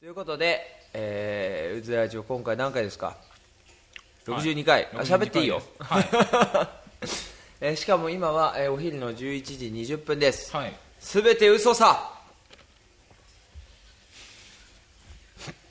[0.00, 0.62] ということで、
[0.94, 3.18] えー、うずラジオ今回何回ですか
[4.26, 6.08] ？62回、あ喋っていいよ、はい。
[7.60, 9.14] えーしかも今は、えーお昼の11
[9.84, 10.56] 時20分です。
[10.56, 10.74] はい。
[10.98, 12.14] すべ、て嘘さ。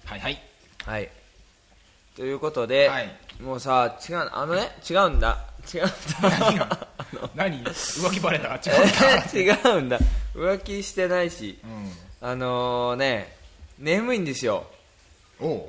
[0.06, 0.40] はいはい。
[0.86, 1.10] はい。
[2.16, 3.10] ということで、はい。
[3.42, 5.44] もうさ違うあのね違うんだ。
[5.74, 5.92] 違うん
[6.22, 6.88] 何だが？
[7.34, 7.64] 何？
[7.64, 8.50] 浮気バレた？
[8.58, 9.98] 違うえー違うんだ。
[10.36, 11.58] 浮気してないし。
[11.64, 12.28] うん。
[12.30, 13.39] あのー、ね
[13.80, 14.68] 眠いんですよ。
[15.40, 15.64] おう。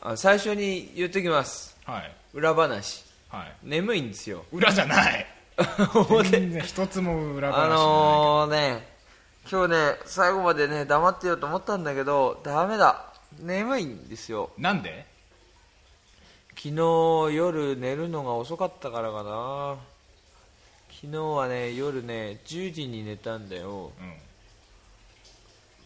[0.00, 1.76] あ最初に言っときます。
[1.84, 2.16] はい。
[2.32, 3.04] 裏話。
[3.28, 3.56] はい。
[3.64, 4.44] 眠いんですよ。
[4.52, 5.26] 裏じゃない。
[6.08, 8.86] 表全然一つも裏話あのー、ね
[9.50, 13.12] 今日ね最後までね黙ってようと思ったんだけどダメだ。
[13.40, 14.50] 眠いんですよ。
[14.56, 15.04] なんで？
[16.50, 16.74] 昨日
[17.34, 19.76] 夜寝るのが遅かったからかな。
[20.88, 23.90] 昨日はね夜ね10時に寝たんだよ。
[23.98, 24.25] うん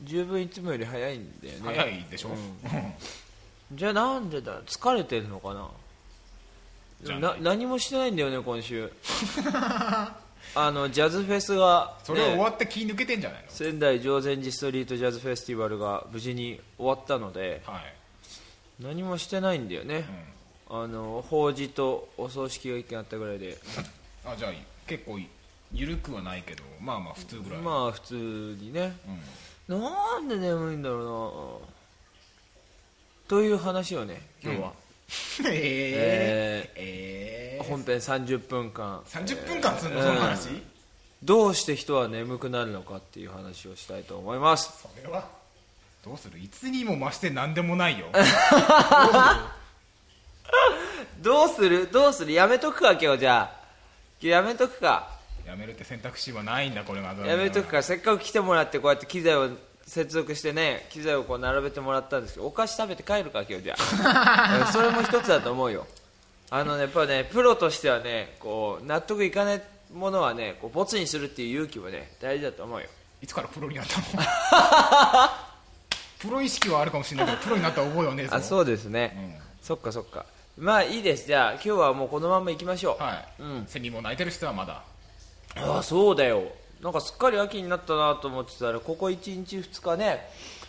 [0.04, 1.60] 十分いつもより早いんだよね。
[1.64, 2.30] 早いでしょ。
[3.72, 5.68] じゃあなんでだ疲れてるのかな？
[7.04, 8.90] じゃあな何もしてないんだよね今週。
[10.54, 13.50] あのジャズフェスが、ね、それ終わって気抜けてんじゃないの？
[13.50, 17.94] 仙台常禅寺ストリートジャズフェスティバルが無事に終わったのではい。
[18.80, 20.04] 何もしてないんだよね、
[20.70, 23.58] あの法事とお葬式が一件あったぐらいで。
[24.24, 24.52] あじゃあ
[24.86, 25.20] 結構
[25.72, 27.60] 緩くはないけどまあまあ普通ぐらい。
[27.60, 28.98] まあ普通にね。
[29.06, 29.20] うん
[29.78, 31.68] なんで眠いんだろうな。
[33.28, 34.72] という話をね今日は、
[35.50, 40.00] えええ本編30分間30分間すんの？
[40.00, 40.06] えー。
[40.06, 40.62] その話？
[41.22, 44.72] どうして人は眠くなるのかっていう話をしたいと思います。
[44.82, 45.28] それは。
[46.04, 46.38] どうする？
[46.38, 48.06] いつにも増して何でもないよ。
[51.22, 51.88] どうする？
[51.92, 52.32] どうする？
[52.32, 53.60] やめとくか今日じゃあ。
[54.20, 59.50] 今日やめとくかやめるって選択肢はないんだこれがやめとくかせっかく来てもらってこうやって機材を
[59.86, 64.70] 接続してね機材をこう並べてもらったんですけどお菓子食べて帰るか今日じゃあ。
[64.72, 65.86] それも一つだと思うよ。
[66.50, 72.86] あのねやっぱねプロとしてはねこう納得いかないものはねこうボツにするっていう勇気もね大事だと思うよ。
[73.22, 73.98] いつからプロになった
[75.24, 75.30] の？
[76.20, 78.36] プロ意識はあるかもしれないけどプロになったら覚えはねえぞ。
[78.36, 80.26] あそうですね、そっかそっか。
[80.58, 81.26] まあいいです。
[81.26, 83.66] じゃあ今日はもうこのまま行きましょう、はい、うん。
[83.66, 84.82] セミも泣いてる人はまだ
[85.56, 86.42] ああそうだよ。
[86.80, 90.26] なんかすっかり秋になったなと思ってたらここ1日2日ね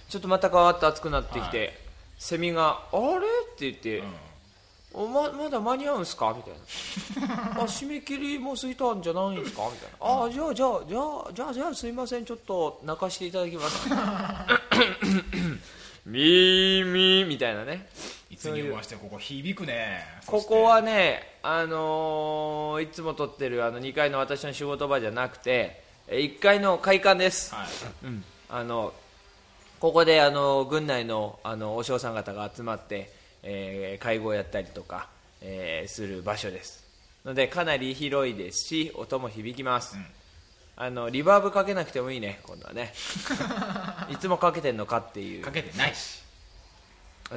[0.09, 1.71] ちょっとまた変わって暑くなってきて、は
[2.19, 4.03] セミが「あれ?」って言って
[4.93, 6.53] 「おままだ間に合うんすか?」みたい
[7.27, 12.25] な「あ締め切りもう過ぎたんじゃないんですか?」みたいな「ああじゃあじゃあじゃあじゃあじゃあすいません。
[12.25, 13.87] ちょっと泣かしていただきます」
[16.05, 17.87] ミーミーみたいなね。
[18.29, 20.03] いつにも増してここ響くね。
[20.25, 27.67] ここはね、あのーいつも撮ってるあの2階の私の仕事場じゃなくてえ1階の会館です、はい。
[28.05, 28.93] うん、あの
[29.79, 33.11] ここであの軍内のあのお嬢さん方が集まって、
[33.43, 35.09] えー会合をやったりとか、
[35.41, 36.83] えーする場所です。
[37.25, 39.95] のでかなり広いですし音も響きます、
[40.75, 42.93] あのリバーブかけなくてもいいね今度はね。
[44.09, 45.43] いつもかけてんのかっていう。
[45.43, 46.21] かけてないし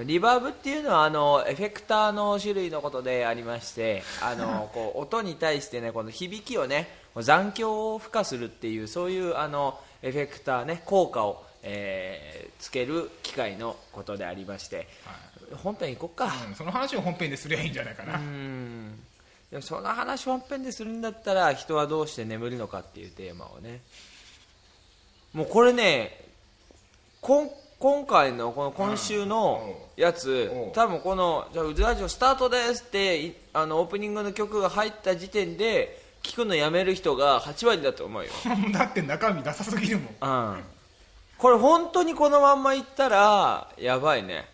[0.04, 14.88] リバーブっていうのはあのエフェクターの種類のことでありましてあの こう音に対してねこの響きをね残響を付加するっていうそういうあのエフェクターね効果を、えーつける機械のことでありまして、
[15.62, 18.98] 本編行こっか、うん、その話を本編ですりゃいいんじゃないかな、うん。
[19.50, 23.82] でもその話本編でするんだったら人はどうして眠るのかっていうテーマをね。
[25.34, 26.24] もうこれね
[27.20, 27.50] こん
[27.84, 38.30] 今回のこの今週のやつおう多分この「じゃあうずラジオスタートです」っていあのオープニングの曲が入った時点で聞くのやめる人が8割だと思うよ、
[38.72, 40.54] だって中身ダサすぎるもん。
[40.54, 40.64] うん、
[41.36, 44.48] これ本当にこのまんまいったらやばいね。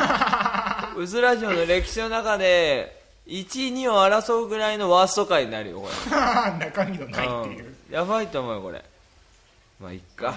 [0.98, 6.10] うずラジオの歴史の中で1位2を争うぐらいのワースト回になるよこれ。
[6.66, 7.94] 中身のないっていう、うん。
[7.94, 8.84] やばいと思うよこれ。
[9.80, 10.34] まあいっか、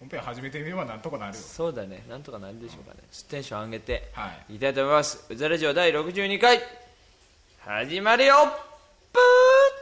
[0.00, 1.42] 本編始めてみればなんとかなるよ。
[1.42, 2.06] そうだね。
[2.08, 3.00] なんとかなるでしょうかね。
[3.28, 4.10] テンション上げて。
[4.14, 4.54] はい。
[4.54, 5.26] いきたいと思います。
[5.28, 6.58] うずラジオ第62回。
[7.58, 8.34] 始まるよ。
[9.12, 9.79] プー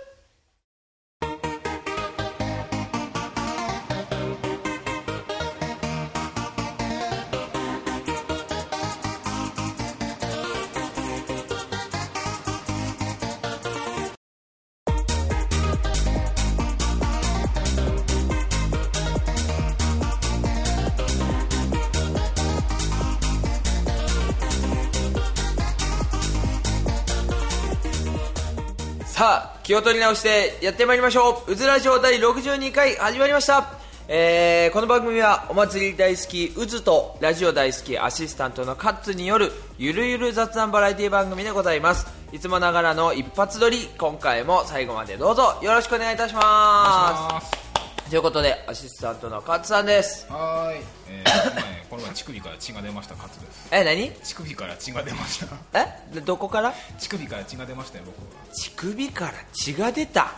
[29.19, 31.51] さあ気を取り直してやってまいりましょう。
[31.51, 33.69] うずラジオ第62回始まりました。
[34.07, 42.07] えーこの番組はお祭り大好きうずとラジオ大好きアシスタントのカッツによるゆるゆる雑談バラエティ番組でございます。
[42.31, 47.68] いつもながらの一発撮り今回も最後までどうぞよろしくお願いいたします。
[48.11, 50.27] ということでアシスタントのカッツさんです。
[50.33, 53.69] はーい、えー、 この前この前乳首から血が出ましたカツです。
[53.71, 54.11] え何？
[54.13, 55.79] 乳首から血が出ました。
[55.79, 56.15] え？
[56.15, 56.73] でどこから？
[56.99, 58.55] 乳首から血が出ましたよ僕は。
[58.55, 60.33] 乳首から血が出た？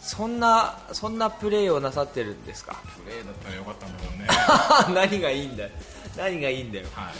[0.00, 2.76] そんなそんなプレーをなさってるんですか？
[3.04, 4.28] プレーだったらよかったんだけどね。
[5.10, 5.70] 何がいいんだよ。
[6.16, 6.86] 何がいいんだよ。
[6.94, 7.10] は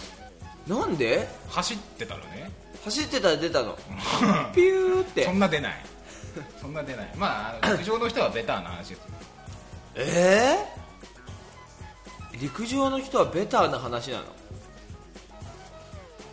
[0.69, 0.71] い。
[0.71, 1.29] なんで？
[1.51, 2.49] 走ってたらね。
[2.85, 3.77] 走ってたら出たの？
[4.55, 5.25] ピューって。
[5.25, 5.85] そんな出ない。
[6.61, 7.11] そんな出ない。
[7.17, 8.99] まあ陸 上の人はベターな話ですよ
[9.95, 14.25] えー、陸上の人はベターな話なの？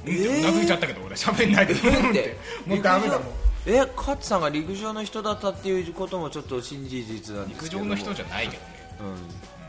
[0.07, 2.37] うんってうなずいちゃったけど俺喋んないでなんで
[2.67, 3.27] もうダメだもん
[3.65, 7.85] え勝さんが陸上の人だったっていうこともちょっと新事実なんです陸けども。
[7.85, 8.69] 上の人じゃないけどね、
[8.99, 9.07] うん。
[9.07, 9.15] うん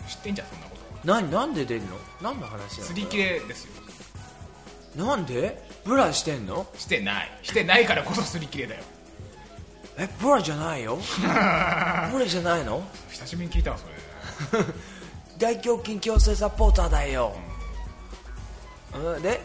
[0.07, 0.83] 知ってんじゃんそんなこと。
[1.05, 1.89] 何なんで出るの？
[2.21, 2.85] 何の話なの？
[2.85, 5.05] 釣り系ですよ。
[5.05, 5.67] なんで？
[5.85, 6.67] ブラしてんの？
[6.77, 7.39] してない。
[7.43, 8.83] してないからこそ釣り系だよ
[9.99, 10.99] えブラじゃないよ？
[12.13, 12.83] ブラじゃないの？
[13.11, 13.87] 久しぶりに聞いたわそ
[14.57, 14.65] れ。
[15.39, 17.35] 大胸筋矯正サポーターだよ、
[18.95, 19.41] うん、で？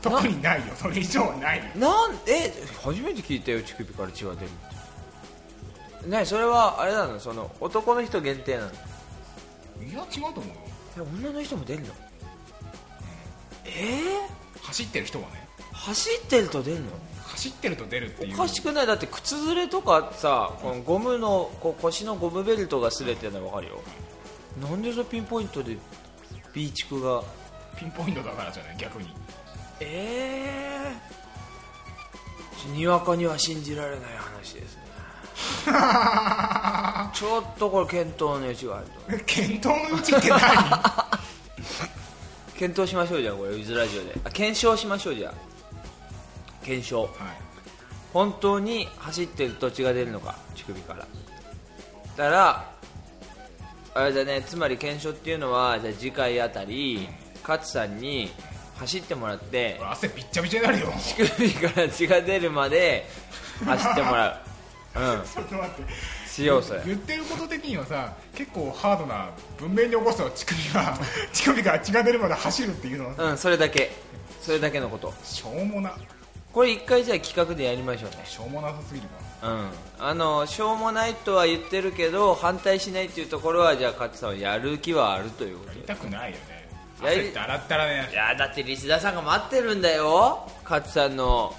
[0.00, 0.74] 特にないよ。
[0.76, 1.64] それ以上はないよ。
[1.76, 2.52] なんえ
[2.82, 4.50] 初めて聞いたよ乳首から血が出るっ
[6.02, 6.08] て。
[6.08, 7.18] ねそれはあれなの？
[7.20, 8.70] その男の人限定なの？
[8.70, 10.54] いや違うと思うよ。
[10.98, 11.94] え女の人も出るの？
[13.66, 14.28] え
[14.62, 15.46] 走ってる人はね。
[15.58, 16.86] ー、走ってると出るの？
[17.34, 18.34] 走ってると出るっていう。
[18.34, 18.86] おかしくない？
[18.86, 23.80] だって靴ずれとかさこのゴムのこう腰のゴムベルトが擦れてるの分かるよ。
[24.60, 25.76] なんでそのピンポイントで
[26.52, 27.22] ビーチクが？
[27.76, 28.76] ピンポイントだからじゃない？
[28.76, 29.08] 逆に。
[29.80, 30.94] ええ
[32.72, 34.84] にわかには信じられない話ですね。
[37.12, 38.86] ちょっとこれ検討の余地がある
[39.18, 40.40] と検討のうちって何？
[42.56, 44.14] 検討しましょうじゃあこれウィズラジオで。
[44.24, 45.34] あ検証しましょうじゃあ
[46.64, 47.02] 検証。
[47.02, 47.10] はい。
[48.12, 51.00] 本当に走ってると血が出るのか乳首から。
[51.00, 52.74] だから
[53.94, 57.08] あれだねつまり検証っていうのはじゃあ次回あたり
[57.42, 58.30] 勝さんに
[58.76, 60.92] 走ってもらって汗びっちゃびちゃになるよ。
[60.98, 63.06] 乳首から血が出るまで
[63.64, 64.40] 走ってもらう。
[64.94, 65.22] うん。
[65.22, 65.92] ちょっと待って。
[66.28, 66.82] しようそれ。
[66.86, 70.98] 言ってること的にはさ結構ハードな文明に起こすと乳首が
[71.32, 73.30] 乳首から血が出るまで走るっていうのは。
[73.30, 73.92] うんそれだけ。
[74.40, 75.12] それだけのこと。
[75.24, 75.96] しょうもな
[76.54, 78.22] これ一回じゃあ企画でやりましょうね。
[78.24, 79.06] しょうもなさすぎる
[79.42, 79.68] わうん。
[80.06, 85.70] あのしょうもないとは言ってるけど反対しないっていうところはじゃあ勝さんはやる気はあるということ？
[85.72, 86.64] でやりたくないよね。
[87.28, 88.08] って洗ったらね。
[88.10, 91.54] いやだってリスダーさんが待ってるんだよ勝さんの。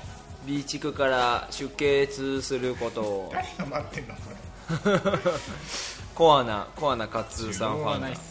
[0.46, 3.32] B 地区から出血することを。
[3.34, 5.00] 誰が待ってんのそれ。
[6.16, 8.20] コアなコアな勝さんファンが需要がないっす。
[8.20, 8.24] よ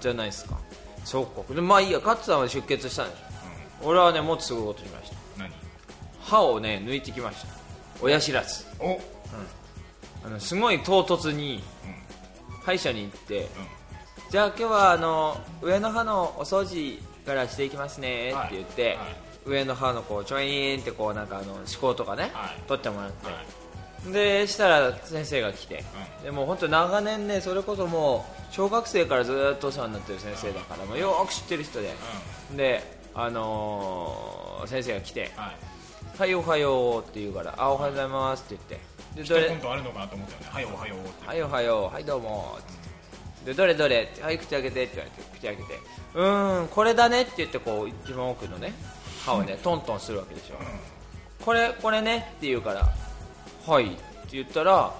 [0.00, 0.58] じゃないですか。
[1.04, 1.54] そうか。
[1.54, 3.88] でまあいいや勝さんは出血したんでしょ。
[3.88, 5.16] 俺はねもっとすごいことしました。
[5.38, 5.50] 何？
[6.30, 7.48] 歯をね抜いてきました。
[8.00, 8.64] 親知らず。
[8.78, 9.00] お。
[10.24, 12.62] あのすごい唐突にうん。
[12.62, 13.46] 歯医者に行ってうん。
[14.30, 18.96] じゃあ今日はあの上の歯のお掃除からしていきますねって言って、はい。
[18.96, 19.06] はい
[19.46, 22.62] 上の歯のこうちょいーんってこうなんかあの歯垢とかね、はい。
[22.68, 23.42] 取ってもらって、は
[24.08, 24.12] い。
[24.12, 25.82] でしたら先生が来て、
[26.20, 31.94] うでもう本当長年ねそれこそもう小学生からずっとお世話になってる先生だからもうよーく知ってる人で、
[32.54, 32.82] で
[33.14, 35.32] あのー先生が来て。
[35.34, 35.56] はい
[36.20, 38.90] 「はいおはよう」って言うから「あおはようございます」って言って。
[39.22, 39.46] でどれ？
[39.46, 40.46] 一コントあるのかなと思ったよね。
[40.52, 42.58] はいおはようってはいおはようはいどうも
[43.44, 43.74] でどれ？
[43.74, 44.12] どれ？
[44.20, 45.78] はい口開けてって言われて口開けて
[46.14, 48.72] うーんこれだねって言ってこう一番奥のね
[49.24, 50.56] 歯をねトントンするわけでしょ。
[51.44, 52.86] これこれねって言うから
[53.66, 53.96] はいって
[54.32, 54.92] 言ったら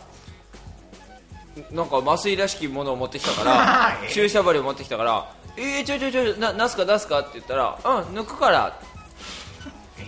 [1.71, 7.21] なんか麻酔らしきものを持ってきたからえ 注射針を持ってきたからえー、ちょいちょいちょいななすか出すか？
[7.21, 8.79] って言ったらうん抜くから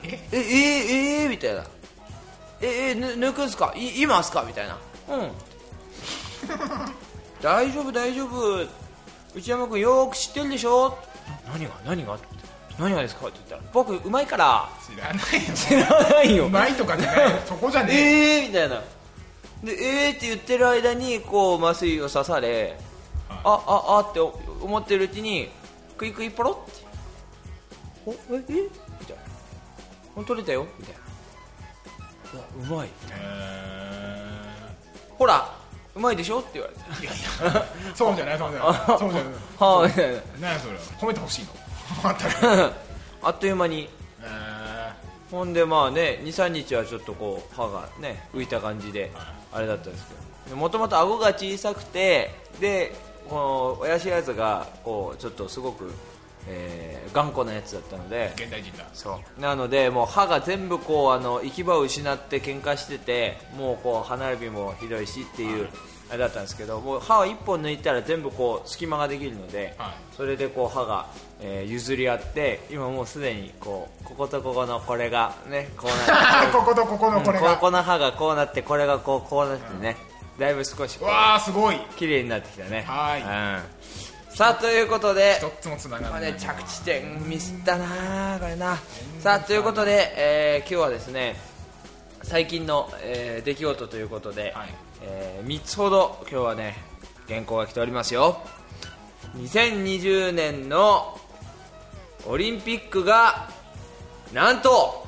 [0.05, 1.65] えええー、えー、みたいな。
[2.61, 3.73] ええー、ぬ抜くんすか？
[3.77, 4.45] い今っすか？
[4.47, 4.79] みたいな。
[5.11, 5.31] うん。
[7.43, 8.67] 大丈夫大丈夫。
[9.35, 10.91] 内山君よーく知ってるでしょ？
[11.47, 12.19] な何が何が？
[12.79, 13.27] 何がですか？
[13.27, 14.69] って言ったら僕うまいから。
[14.87, 15.55] 知らないよ。
[15.55, 16.47] 知らないよ。
[16.47, 17.39] うまいとかじゃないよ。
[17.47, 18.37] そこじゃねえ。
[18.43, 18.83] えーみたいな。
[19.65, 22.77] でえーって言ってる間にこう麻酔を刺され
[23.29, 25.51] はいあああって思ってるうちに
[25.97, 26.83] クイクイポロって。
[28.07, 28.17] おえ
[28.49, 28.53] え？
[29.01, 29.22] みたいな
[30.15, 30.67] ほん取れたよ？
[30.79, 31.01] みたいな。
[32.35, 32.89] うわうまい。
[33.13, 34.23] え
[35.19, 35.55] ほら
[35.95, 36.41] うまいでしょ？
[36.41, 36.81] って言われて。
[36.81, 37.65] ーいやいや
[37.95, 38.99] そうじゃないそうじゃない。
[38.99, 39.33] そうじゃない。
[39.59, 40.21] はあみたいな。
[40.41, 40.77] 何やそれ。
[40.99, 41.53] 褒めてほしいの？
[43.25, 43.89] あっという間に。
[44.23, 44.93] え
[45.31, 49.11] ほんでまあね23日はちょっとこう歯がね浮いた感じで
[49.53, 50.07] あれだったんです
[50.45, 50.57] けど。
[50.57, 52.95] もともと顎が小さくてで
[53.31, 55.95] この親知らずがこうちょっとすごく、
[56.49, 58.33] えー頑固なやつだったので。
[58.37, 58.87] 現代人だ。
[58.95, 59.41] そう。
[59.41, 65.69] なのでもう歯が全部こうあの行き場を失って喧嘩しててもうこう歯並びもひどいしっていう
[66.09, 69.93] あれだったんですけどもう歯を1本抜いたら全部こう隙間ができるので、はい。
[70.17, 71.07] それでこう歯が、
[71.41, 79.97] えー譲り合って今もうすでにこうこことここのこれがねこうなって こことここのこれが、ここの歯がこうなってこれがこうこうなってね、
[80.39, 81.77] だいぶ少しわーすごい。
[81.77, 82.85] う綺麗になってきたね。
[82.87, 83.21] はい。
[83.21, 83.63] うん、
[84.35, 88.79] さあということで一つもつながまあね、着地点ミスったなこれな。
[89.21, 91.37] さあということで、えー今日はですね
[92.23, 94.69] 最近の、えー出来事ということで、はい。
[95.03, 96.77] え3つほど今日はね
[97.29, 98.41] 原稿が来ておりますよ。
[99.37, 101.21] 2020年の
[102.27, 103.51] オリンピックが
[104.33, 105.07] なんと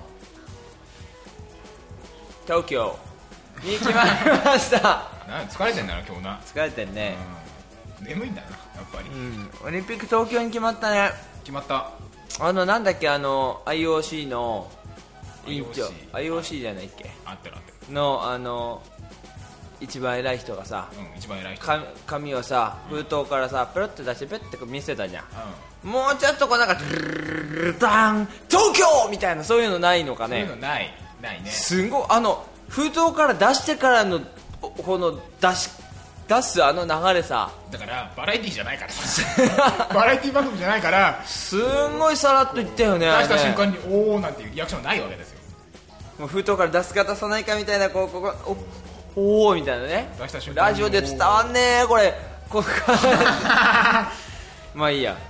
[2.45, 2.99] 東京
[3.63, 4.09] に決まり
[4.45, 5.09] ました。
[5.27, 7.17] な疲れてんだな今日な、疲れてんね、
[8.01, 8.49] うん、眠いんだな。
[8.51, 11.11] やっぱり、うん、オリンピック東京に決まったね。
[11.41, 11.91] 決まった。
[12.41, 14.71] あのなんだっけあの IOC の
[15.47, 15.87] 委員長。
[16.13, 17.11] IOC IOC じゃないっけ？
[17.25, 18.83] 合ってる合ってるのあの
[19.81, 21.65] 一番偉い人がさうん一番偉い人。
[21.65, 25.25] か紙をさ封筒からさペロって出してペッて見せたじゃん。
[25.85, 25.91] うん。
[25.91, 34.21] もうちょっとこうなんかドゥルルルルルダン東京みたいなそういうのないのかそういうねのないないねすごいあの封筒から出してからの
[34.63, 35.69] おこの出し
[36.29, 37.51] 出すあの流れさ。
[37.71, 38.93] だからバラエティーじゃないから。
[38.93, 41.21] さ バラエティー番組じゃないから。
[41.25, 45.41] すんごいさらっと言ったよね出した瞬間におおなんていうリアクションないわけですよ。
[46.19, 48.35] もう封筒から出すか出さないかみたいなこうここ
[49.17, 50.09] おおーみたいなね。
[50.19, 52.15] 出した瞬間にラジオで伝わんねえこれ。
[52.49, 52.65] こ
[54.75, 55.13] まあいいや。
[55.13, 55.21] はい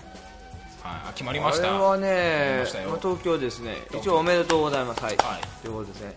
[0.84, 1.70] あ決まりました。
[1.70, 3.76] あれはねま東京ですね。
[3.92, 5.02] 一応おめでとうございます。
[5.02, 5.40] はい、はい。
[5.62, 6.14] ということですね。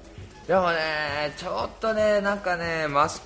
[0.48, 3.22] でもねちょっとねなんかねマス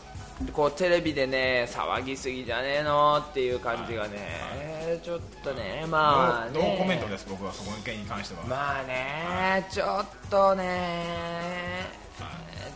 [0.54, 6.60] こうテレビでね騒ぎすぎじゃねえのっていう感じがね、ちょっとねまあね。
[6.60, 11.06] ノーコメントです僕はそこの件に関しては、まあねちょっとね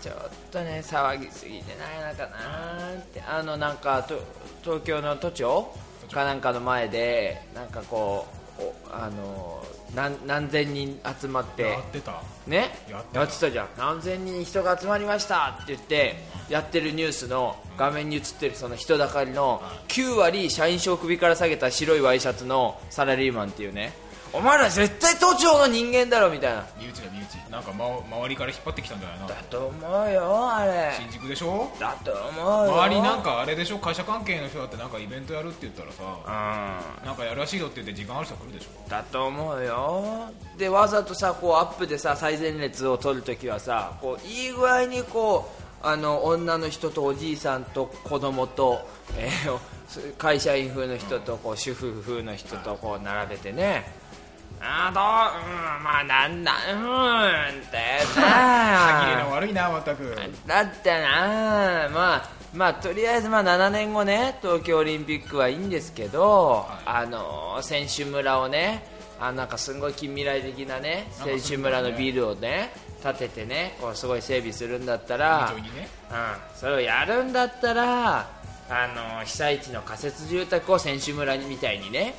[0.02, 0.16] ちょっ
[0.52, 3.22] とね騒ぎすぎてないのかなって。
[3.22, 4.20] あのなんかと
[4.64, 5.74] 東京の都庁。
[6.12, 8.28] かなんかの前でなんかこ
[8.60, 11.64] うおあの何何千人集まって。
[11.64, 12.22] やってた。
[12.48, 12.70] ね？
[12.90, 13.52] やってた。
[13.52, 13.68] じゃん。
[13.78, 15.58] 何千人人が集まりました。
[15.62, 16.16] って言って
[16.50, 23.94] やってるニュースの画面に映ってるその人だかりの9割社員証首から下げた白いワイシャツのサラリーマンっていうね
[24.36, 26.66] お前ら絶対都庁の人間だろみたいな。
[26.78, 27.52] 身内だ身内。
[27.52, 27.86] なんか、ま、
[28.18, 29.28] 周りから引っ張ってきたんじゃないの？
[29.28, 30.92] だと思うよあれ。
[31.00, 31.72] 新宿でしょ？
[31.80, 32.74] だと思うよ。
[32.84, 33.78] 周りなんかあれでしょ？
[33.78, 36.04] 会社関係の人だってなんかイベントやるって言ったらさ
[37.02, 37.06] うん。
[37.08, 38.90] なんかやるらしいよって言って時間ある人来るでしょ？
[38.90, 40.30] だと思うよ。
[40.58, 45.50] でわざとさこうアップでさ最前列を取るときはさこういい具合にこ
[45.84, 48.86] うあの女の人とおじいさんと子供と、
[49.18, 49.60] えー
[50.18, 53.86] 会社員風の人とこう主婦風の人とこう並べてね
[54.62, 57.78] あーどう、うん、まあなんだうーんって
[58.16, 60.16] 歯切れなの悪いな全く。
[60.48, 68.88] だってなまあまあとりあえずまあ7年後ね東京オリンピックはいいんですけど、あの選手村をね
[69.20, 72.72] あなんかすごい近未来的なね選手村のビルをね
[73.04, 75.88] 建ててねこうすごい整備するんだったら、ね。
[76.10, 78.28] うん、それをやるんだったら
[78.70, 82.16] あの被災地の仮設住宅を選手村みたいにね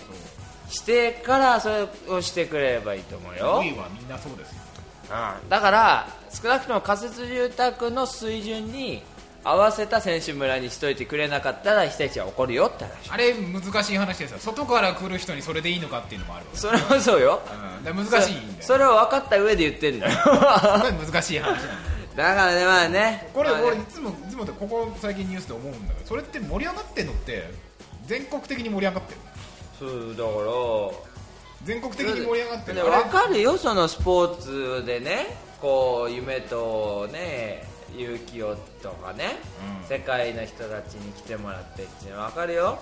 [0.69, 3.63] してからそれをしてくれればいいと思うよ。
[3.63, 4.57] 5位はみんなそうですよ。
[5.43, 5.49] うん。
[5.49, 9.03] だから少なくとも仮設住宅の水準に
[9.45, 13.11] 合わせた選手村にしといてくれなかったら被災地は怒るよって話。
[13.11, 14.39] あれ難しい話ですよ。
[14.39, 16.47] 外から来る人にそれでいいのかっていうのもある。
[16.47, 17.41] わそれはそうよ。
[17.79, 20.19] うんだから難しいんだよそれを分かった上で言ってるんだよ。
[21.07, 21.69] 難しい話なんだよ
[22.17, 23.31] だからねまあね。
[23.33, 23.67] これまあね。
[23.69, 27.45] 俺いつもいつもってここ最近ニュースで思うんだけどそれって盛り上がってんのって
[28.07, 29.21] 全国的に盛り上がってる
[29.79, 31.07] そうだから。
[31.65, 32.95] 全国的に盛り上がってね、る。
[32.95, 35.37] あれ分かるよそのスポーツでね。
[35.61, 37.67] こう夢とね
[37.97, 39.39] 勇気をとかね、
[39.83, 39.89] うん。
[39.89, 42.79] 世界の人たちに来てもらってっていうの分かるよ、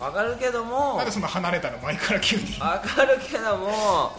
[0.00, 0.96] 分かるけども。
[0.96, 2.42] なんでそんな離れたの前から急に。
[2.42, 4.10] 分かるけども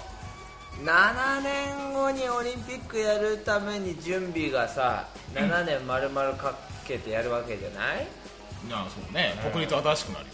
[0.83, 6.55] 7年後にオリンピックやるために準備がさ7年丸々か
[6.87, 8.07] けてやるわけじゃない、
[8.69, 9.33] なあそうね。
[9.51, 10.31] 国立新しくなるよ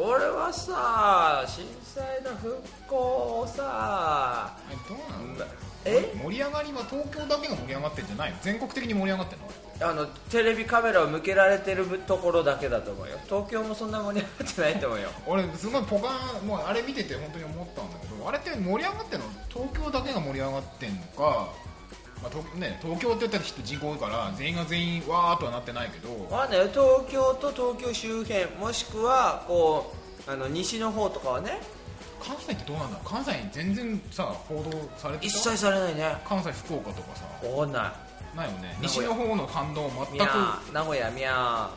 [0.00, 2.56] これはさ震災の復
[2.88, 4.98] 興をさえどう
[5.36, 5.50] なの
[5.84, 6.14] え？
[6.24, 8.36] 盛り上がりは東京だけが盛り上がってんじゃないの？
[8.40, 9.46] 全国的に盛り上がってんの？
[9.90, 13.18] あのテレビカメラを向けられてるところだけだと思うよ。
[13.28, 15.08] 東京もそんな盛り上がってないと思うよ。
[15.28, 16.08] 俺すごいポカ
[16.42, 19.26] ンもうあれ見てて本当に思ったんだけどあれって盛り上がってんの？
[19.50, 21.48] 東京だけが盛り上がってんのか
[22.22, 26.10] まあとね、東京って言ったら人口多いから全員が全員わーっとはなってないけど。
[26.30, 29.92] まあね東京と東京周辺もしくはこ
[30.26, 31.60] うあの西の方とかはね。
[32.22, 35.26] 関西ってどうなんだ関西全然さ報道されてた？
[35.26, 36.16] 一切されないね。
[36.28, 37.24] 関西福岡とかさ。
[37.48, 37.94] わかんな
[38.34, 38.36] い。
[38.36, 38.76] ないよね。
[38.82, 39.08] 名古屋。
[39.08, 40.12] 西の方の反応全く。
[40.12, 41.70] みゃー名古屋みゃ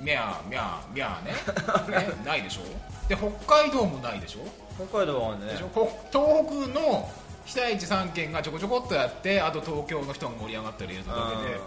[0.00, 2.06] みゃーみゃーみゃーね。
[2.08, 2.62] ねないでしょ？
[3.08, 4.40] で北海道もないでしょ？
[4.82, 5.52] ー北海道はね。
[5.52, 5.68] でしょ？
[6.10, 7.10] 北東北の
[7.44, 11.60] 被災地3県がちょこちょこっとやってあと東京の人が盛り上がってる映像だけで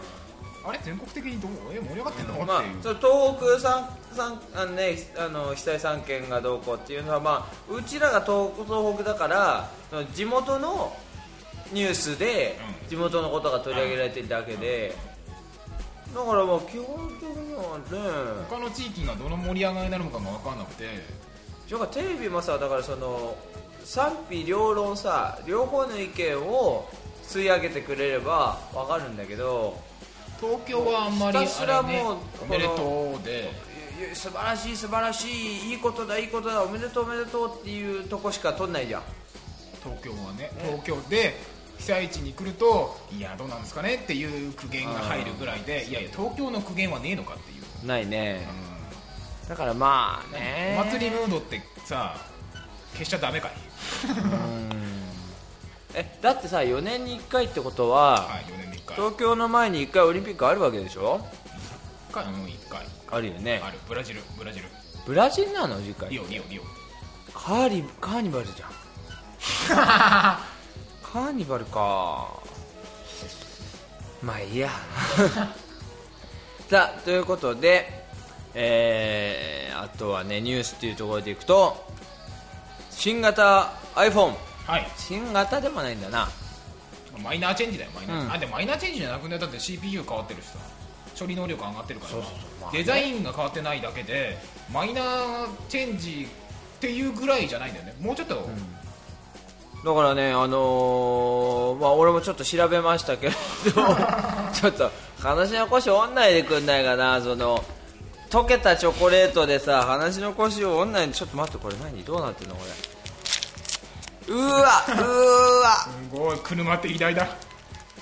[0.68, 9.70] あれ全国的にどうえ盛り上がってんの、まあっていう、その東北三三あのねあの被災3県がどうこうっていうのはまあうちらが東東北だから
[10.14, 10.96] 地元の
[11.72, 12.90] ニュースでうん。
[12.90, 14.94] 地元のことが取り上げられてるだけで、
[16.14, 20.86] だからまあ基本的にはね他の地域がどの盛り上がりになるのかが分かんなくて。
[21.68, 23.36] てかテレビもさだからその
[23.86, 26.90] 賛否両論さ両方の意見を
[27.24, 29.80] 吸い上げてくれればわかるんだけど
[30.42, 33.76] 東京はあんまりひたすらねもうおめでとうで。
[34.14, 39.04] 素晴らしい素晴らしいいいことだいいことだおめでとうおめでとうっていうとこしか取んないじゃん。
[39.82, 41.34] 東京はね東京で
[41.78, 48.46] 被災地に来るといやどうなんですかねっていう苦言が入るぐらいでいやいや東京の苦言はねえのかっていう、ないね。
[49.46, 50.78] うだからまあんね。
[50.78, 52.18] お祭りムードってさ
[52.94, 53.52] 消しちゃダメかい
[55.94, 58.96] えだってさ4年に1回ってことは、はい4年に1回。
[58.98, 61.26] 東京の前に1回オリンピックあるわけでしょ
[62.10, 62.86] ？1回うん1回。
[63.12, 63.62] あるよね。
[63.64, 63.78] ある。
[63.88, 64.66] ブラジルブラジル。
[65.06, 66.10] ブラジルなの次回？
[66.10, 66.64] リオリオリオ。
[67.34, 68.70] カーリカーニバルじゃん。
[69.76, 72.28] カーニバルか。
[74.22, 74.70] まあいいや。
[76.70, 78.06] さあということで
[78.56, 81.86] えー、あとはねニュースっていうところでいくと
[82.98, 84.34] 新型 iPhone
[84.66, 84.88] はい。
[84.98, 86.28] 新型でもないんだな。
[87.24, 88.32] マイナーチェンジだよマイナー、うん。
[88.34, 90.58] あでもマイナーチェンジじゃなくてだって CPU 変わってるしさ。
[91.18, 92.12] 処理能力上がってるから。
[92.12, 92.40] そうそうそう。
[92.62, 92.78] まあね。
[92.80, 94.38] デザインが変わってないだけで
[94.72, 96.28] マイナーチェンジ
[96.78, 97.96] っていうぐらいじゃないんだよね。
[98.00, 98.48] もうちょっと、
[99.86, 103.72] だからね、あのーまあ、俺もちょっと調べましたけれど
[104.52, 104.92] ちょっと
[105.22, 107.64] 話の腰折んないでくんないかなその
[108.36, 112.04] 溶けたチョコレートでさ話の腰を折んないでちょっと待ってこれ何？
[112.04, 112.62] どうなってんのこ
[114.28, 114.34] れ？
[114.34, 114.76] うわうわ。
[116.12, 117.30] すごい車って偉大だ。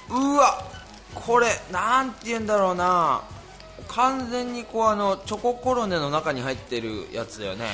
[0.09, 0.63] うわ
[1.13, 3.21] これなんて言うんだろうな。
[3.87, 7.67] 完全にこうあのチョココロネの中に入ってるやつだよね。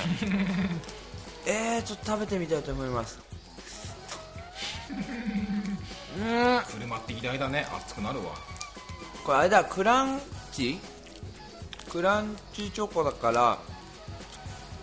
[1.48, 3.20] えー、ちょっと食べてみたいと思います。
[6.18, 7.66] うん車って偉大だね。
[7.74, 8.34] 熱くなるわ。
[9.24, 10.20] これあれだクラン
[10.52, 10.78] チ？
[11.90, 13.58] クランチチョコだから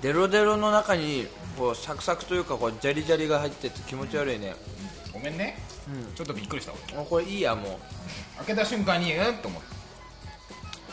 [0.02, 4.54] デロデロの中にこうサクサクというかこうジャリジャリが入ってて気持ち悪いね。
[5.12, 6.14] ごめんね、うん。
[6.14, 7.80] ちょっとびっくりした俺あこれいいやも
[8.36, 9.68] 開けた瞬間にうんと思って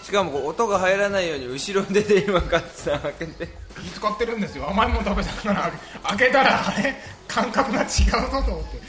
[0.02, 3.48] うしかもこう音が入らないように後ろでで今カッツさん開けて
[3.82, 4.70] 気使ってるんですよ。
[4.70, 5.72] 甘いもの食べたから
[6.04, 6.96] 開けたらあれ？
[7.28, 7.88] 感覚が違う
[8.32, 8.82] ぞと思って。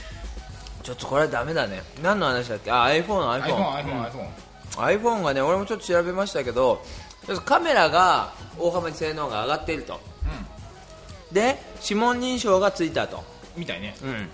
[0.83, 1.83] ちょっとこれはダメだね。
[2.03, 2.71] 何の話だっけ？
[2.71, 4.11] あ iPhone iPhone
[4.77, 6.83] iPhone、iPhone がね俺もちょっと調べましたけど
[7.45, 10.01] カメラが大幅に性能が上がっていると。
[11.33, 13.25] で指紋認証がついたと。
[13.57, 13.97] うん、みたいね。
[14.03, 14.29] うん。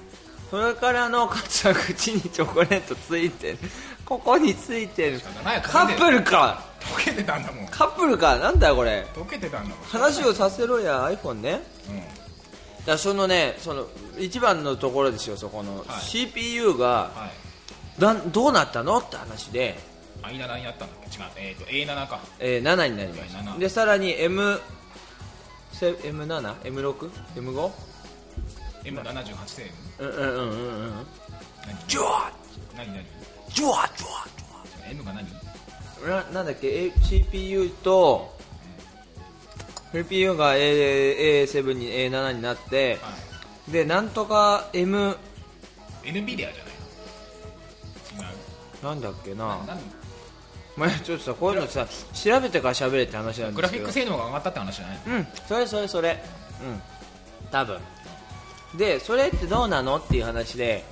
[0.51, 3.59] それからのかつは口にチョコレートついてる。
[4.05, 5.21] ここについてる。
[5.63, 6.65] カップルか。
[6.81, 7.67] 溶けてたんだもん。
[7.69, 8.37] カップルか。
[8.37, 9.07] なんだよこれ。
[9.15, 9.79] 溶けてたんだもん。
[9.85, 11.63] 話をさせろや iPhone ね。
[11.89, 12.85] うん。
[12.85, 13.87] だそのねその
[14.19, 15.87] 一番のところですよそこの、はい。
[16.01, 17.31] CPU がは
[17.99, 18.01] い。
[18.01, 18.99] だんどうなったの？
[18.99, 19.79] って話で、
[20.23, 21.17] i7 になったんだっけ？
[21.19, 21.31] 違う。
[21.37, 22.21] えっ、と A7 か。
[22.39, 24.61] えー7になりまし7たでさらに M
[25.73, 27.71] せ M7M6M5
[28.85, 29.63] M78 星
[29.99, 31.07] うんうんうんうんうん。
[31.67, 31.79] 何？
[31.89, 32.33] ジュワ
[32.77, 32.99] 何何？
[33.01, 33.05] ッ
[33.53, 34.13] ジュワッジュワ
[34.87, 35.27] ッ M が何？
[36.09, 38.35] ななんだっけ？A- CPU と
[39.93, 43.13] CPU が A- A7 に A7 になっては
[43.71, 45.17] でなんとか M
[46.05, 46.57] い NVIDIA じゃない
[48.17, 48.23] の？
[48.25, 48.33] 違
[48.83, 48.85] う。
[48.85, 49.79] なんだっけな何？
[50.77, 56.23] まあちょっとさこういうのさ調べてから喋れって話なんグラフィッですけどク性能が上がったって話じゃないのうんそれそれそれ。
[56.63, 56.83] うん
[57.51, 57.81] 多分。
[58.77, 60.85] でそれってどうなのっていう話で。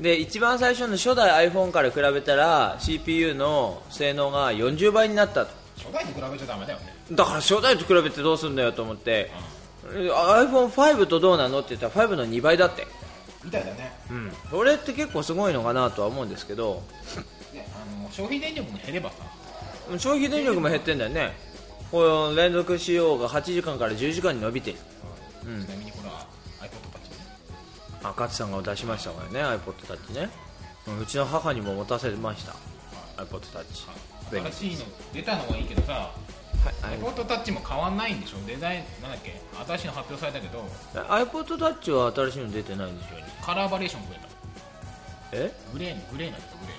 [0.00, 5.52] で一番最初の初代 iPhone から比べたら CPU の性能が40倍になったと。
[5.78, 6.94] 初代に比べちゃダメだよね。
[7.12, 9.30] だから初代と比べてどうすんだよと思って、
[9.88, 12.86] iPhone5 とどうなのって言ったら5の2倍だって。
[13.42, 13.92] みたいだね。
[14.10, 14.32] うん。
[14.50, 16.82] それって結構すごいのかなとは思うんですけど
[18.02, 19.16] の消費電力も減ればさ。
[19.98, 21.32] 消費電力も減ってんだよね。
[21.90, 24.78] この連続使用が8時間から10時間に伸びている。
[25.46, 25.64] うん。
[25.64, 26.26] ちなみにこれは
[26.60, 27.16] iPod たちね
[28.02, 30.28] あ勝さんが出しましたからね iPod タッチね。
[31.00, 32.54] うちの母にも持たせました。
[33.22, 33.88] iPod Touch
[34.32, 34.52] 便利。
[34.52, 36.10] 新しいの出たのはいいけどさ
[36.82, 38.38] はい、iPod Touch も変わんないんでしょ？
[38.44, 39.40] デザインなんだっけ？
[39.68, 40.64] 新しいの発表されたけど。
[41.08, 43.24] iPod Touch は新しいの出てないんですよね。
[43.40, 44.26] カラーバリエーション増えた。
[45.32, 45.52] え？
[45.72, 46.72] グレーグレーなんだよグレ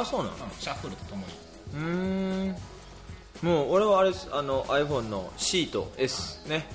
[0.00, 0.34] あそうなの？
[0.34, 1.32] んシャッフルとともに。
[1.74, 2.56] うーん。
[3.42, 6.66] もう俺はあれですあの iPhone の C と S ね。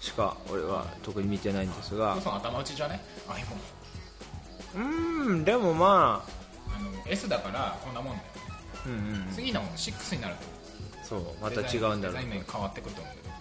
[0.00, 2.14] しか俺は特に見てないんですが。
[2.16, 3.54] 頭打ちじゃね？iPhone
[4.76, 6.74] うーんでもまあ。
[6.76, 8.24] あの S だからこんなもんだよ。
[8.86, 10.42] うんうん次の6になると。
[11.04, 13.33] そうまた違うんだろうデザイン面変わってくると思うけど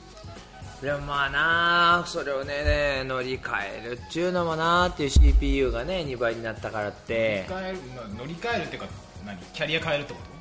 [0.84, 3.52] でもまあなあそれをねね乗り換
[3.86, 7.46] えるっていうのもなあっていう CPU がね2倍になったからって。
[7.50, 8.88] 乗り換えるまあ乗り換えるっていうか
[9.26, 9.38] 何？
[9.54, 10.34] キャリア変えるってこと？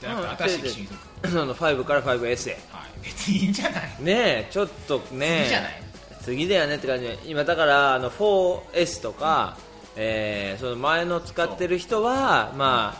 [0.00, 2.52] じゃなくてうん新しい機種にするその5から 5S へ。
[2.72, 3.04] はい。
[3.04, 3.82] 別にいいんじゃない？
[4.00, 4.12] ね
[4.48, 5.44] えちょっとね。
[5.44, 5.82] 次じゃない？
[6.22, 7.18] 次だよねって感じ。
[7.24, 9.56] 今だからあの 4S とか、
[9.94, 12.96] えーその前の使ってる人はま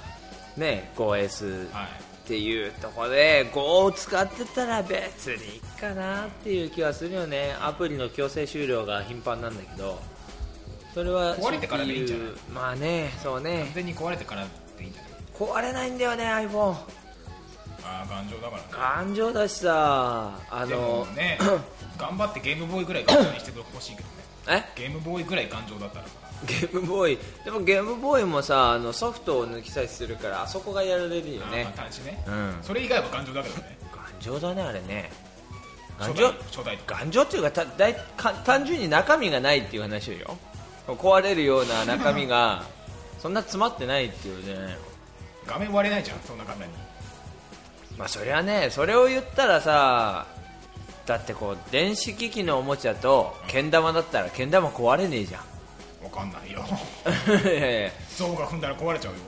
[0.56, 1.88] あね 5S はい
[2.26, 7.54] っていうところで5を使ってたら別にいいかなっていう気はするよね。
[7.60, 10.00] アプリの強制終了が頻繁なんだけど
[10.92, 12.26] それは壊れてからでいいんじゃない？
[12.52, 13.60] まあねそうね。
[13.66, 14.44] 完全に壊れてから
[14.76, 16.72] でいいんじゃない壊れないんだよね iPhone
[17.84, 18.68] ああ頑丈だからね。
[18.72, 20.32] 頑丈だしさ。
[20.50, 21.38] あでのもね
[21.96, 24.08] 頑張ってゲームボーイぐらい頑丈にしてほしいけど
[24.52, 24.64] ね。
[24.76, 24.80] え？
[24.80, 26.04] ゲームボーイぐらい頑丈だったら。
[26.06, 26.10] さ
[26.44, 27.18] ゲームボーイ。
[27.44, 31.72] でもゲームボーイもさあのソフトを抜き差しするからあそこがやられるよね。
[31.76, 32.22] あー端子ね。
[32.26, 32.58] うん。
[32.62, 33.78] それ以外は頑丈だけどね。
[33.92, 35.10] 頑丈だねあれね。
[35.98, 36.94] 頑初丈代初代とか。
[37.00, 40.36] 頑丈っていうかただいか単純に中身がないっていう話よ。
[40.86, 42.64] 壊れるような中身が
[43.18, 44.76] そんな詰まってないっていうね。
[45.46, 46.74] 画面割れないじゃんそんな簡単に。
[47.96, 50.26] まあそりゃねそれを言ったらさ
[51.06, 53.70] だってこう電子機器のおもちゃとけん。
[53.70, 55.42] 玉だったらけん玉壊れねえじゃん
[56.06, 56.64] わかんないよ。
[57.42, 59.20] いやいや象が踏んだら壊れちゃうよ。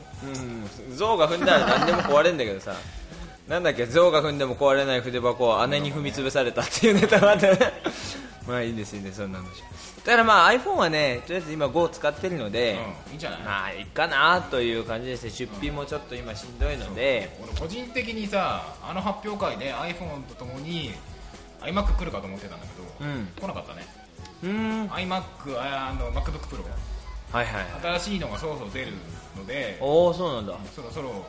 [0.89, 0.97] うん。
[0.97, 2.75] 象が踏んだら何でも壊れんだけどさ。
[3.49, 3.87] なんだっけ？
[3.87, 7.59] 象が踏んでも壊れない筆箱は姉に踏み潰されたっていうネタがあってね。
[8.47, 9.19] まあいいですいいです。
[9.19, 9.47] そんな話。
[10.05, 13.41] だからまあ iPhone はねとりあえず今5使ってるので、うんいいんじゃない？
[13.41, 15.31] まあいいかなという感じですね。
[15.31, 20.93] 出費もちょっと今しんどいので、俺個人的にさあの発表会で iPhone とともに
[21.61, 23.29] iMac 来るかと思ってたんだけど、うん。
[23.41, 23.87] 来なかったね
[24.43, 26.63] iMac ああの MacBook Pro
[27.33, 27.99] はいはいはい。
[27.99, 28.93] 新しいのがそろそろ出る
[29.37, 29.77] ので。
[29.81, 31.27] おおそうなんだそろそろ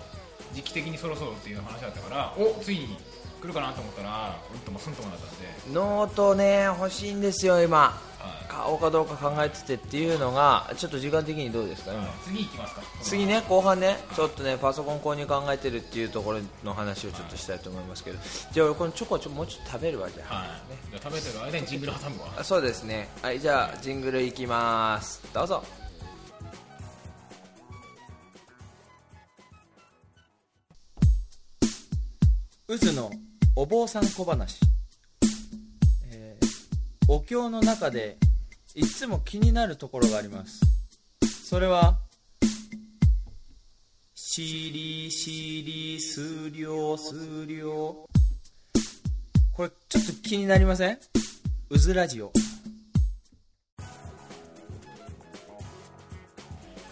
[0.54, 2.98] 時期的にそろそろっていう話だったからおついに
[3.39, 5.36] 来るかなと思ったらうんともすんともなったんで、
[5.73, 7.78] ノートね欲しいんですよ今。
[8.19, 8.49] はい。
[8.49, 12.06] 買おうかどうか考えててっていうのがちょっと時間的にどうですか今？
[12.25, 12.82] 次行きますか。
[13.02, 13.97] 次ね後半ね。
[14.13, 18.19] ちょっとねパソコン購入考えてるっていうところの話をちょっとしたいと思いますけど。
[18.52, 20.47] じゃあ俺このチョコちょもうちょっと食べるわじゃあ、はい、
[20.91, 22.28] じゃあ食べてる間にジングル挟むわ。
[22.38, 23.08] あそうですね。
[23.21, 25.23] はいじゃあジングルいきます。
[25.34, 25.63] どうぞ。
[32.67, 33.10] 渦の
[33.62, 34.58] お坊さん小話、
[36.13, 36.48] えー
[37.10, 38.15] お経の中で
[38.74, 40.62] いつも気になるところがあります。
[41.43, 42.00] それは
[44.15, 47.13] しりしりすりょうす
[47.45, 48.78] りょう。
[49.54, 50.98] これちょっと気になりません？
[51.69, 52.32] うずラジオ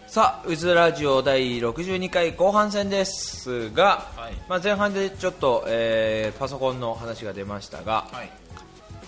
[0.08, 4.34] さあ渦ラジオ第62回後半戦ですが、はい。
[4.48, 8.30] まあ、前半でちょっと、えーパソコンの話が出ましたが、はい。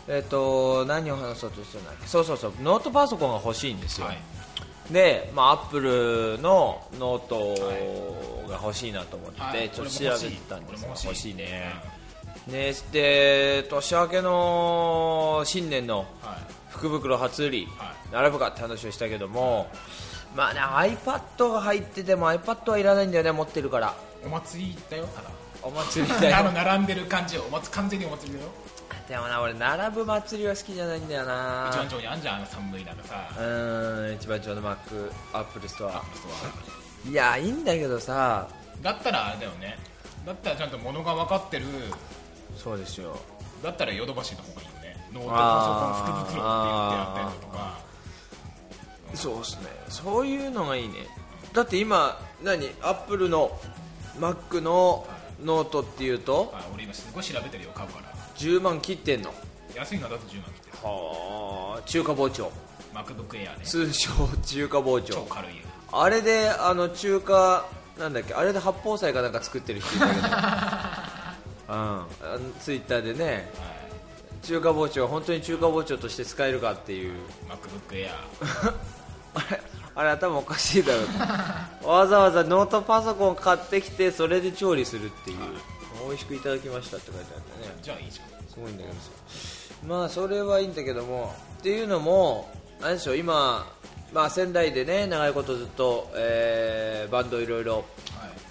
[0.10, 2.08] えっと何を話そうとしてたんだっけ？
[2.08, 4.18] そうそうそうノートパソコンが欲しいんですよ、はい。
[4.92, 9.70] で、まあ、アップルのノートが欲しいなと思って、はい。
[9.70, 11.74] ちょっと調べてたんですが欲しいね、
[12.48, 12.74] ね。
[12.92, 16.06] で年明けの新年のはい。
[16.70, 19.68] 福袋初売り、は並ぶかって話をしたけども、
[20.36, 23.96] まあね iPad が入ってても iPad はいらないんだよね持ってるから。
[24.24, 25.30] お祭りだよただ。
[25.62, 28.50] お祭りだ あのよ並んでる感じよお祭完全にお祭りだよ。
[29.08, 31.70] でもな俺並ぶ祭りは好きじゃないんだよな。
[31.72, 33.16] 一番上にあんじゃんあの寒い中さ。
[33.38, 35.90] うーん一番上の Mac アップルストア。
[35.90, 36.30] アップルスト
[37.08, 37.10] ア。
[37.10, 38.48] いやいいんだけどさ。
[38.82, 39.80] だったらあれだよね。
[40.26, 41.66] だったらちゃんと物が分かってる。
[42.56, 43.18] そうですよ。
[43.64, 45.08] だったらヨドバシの方がいいよね。
[45.12, 47.80] ノートパソコン福袋って言ってやってるのとか
[49.14, 49.68] そうですね。
[49.88, 50.96] そういうのがいいね。
[51.54, 52.70] だって今何？
[52.82, 53.58] アップルの
[54.20, 55.06] Mac の
[55.44, 58.14] ノートっていうとあ俺今すごい調べてるよ買うから。
[58.38, 59.34] 10万切ってんの。
[59.76, 60.78] 安いのだと10万切ってる。
[60.84, 61.82] はあ。
[61.86, 62.52] 中華包丁。
[62.94, 63.64] MacBook Air ね。
[63.64, 64.10] 通称
[64.46, 67.66] 中華包超丁軽いよあれであの中華
[67.98, 68.34] なんだっけ？
[68.34, 70.28] あれで八宝菜かなんか作ってる人いたけど。
[71.74, 72.54] うん。
[72.60, 73.26] ツイッターでね。
[73.26, 73.46] はい。
[74.46, 77.14] 中華包丁は本当に中華包丁として使えるかっていう。
[77.48, 78.10] MacBook Air
[79.34, 79.62] あれ
[79.96, 81.04] あれ頭おかしいだろ。
[81.04, 81.06] う
[81.84, 85.38] とわざわざノートパソコン買ってきてそれで調理するっていう。
[86.08, 87.76] 美味しくいただきましたって書いてあってね。
[87.82, 88.48] じゃあいいじゃん。
[88.48, 89.00] すごいんだけどさ。
[89.86, 92.50] まあそれはいいんだけどもっていうのも
[92.82, 93.66] あれでしょ今、
[94.14, 97.86] まあ、仙台でね長いことずっと、えーバンドいろいろはい。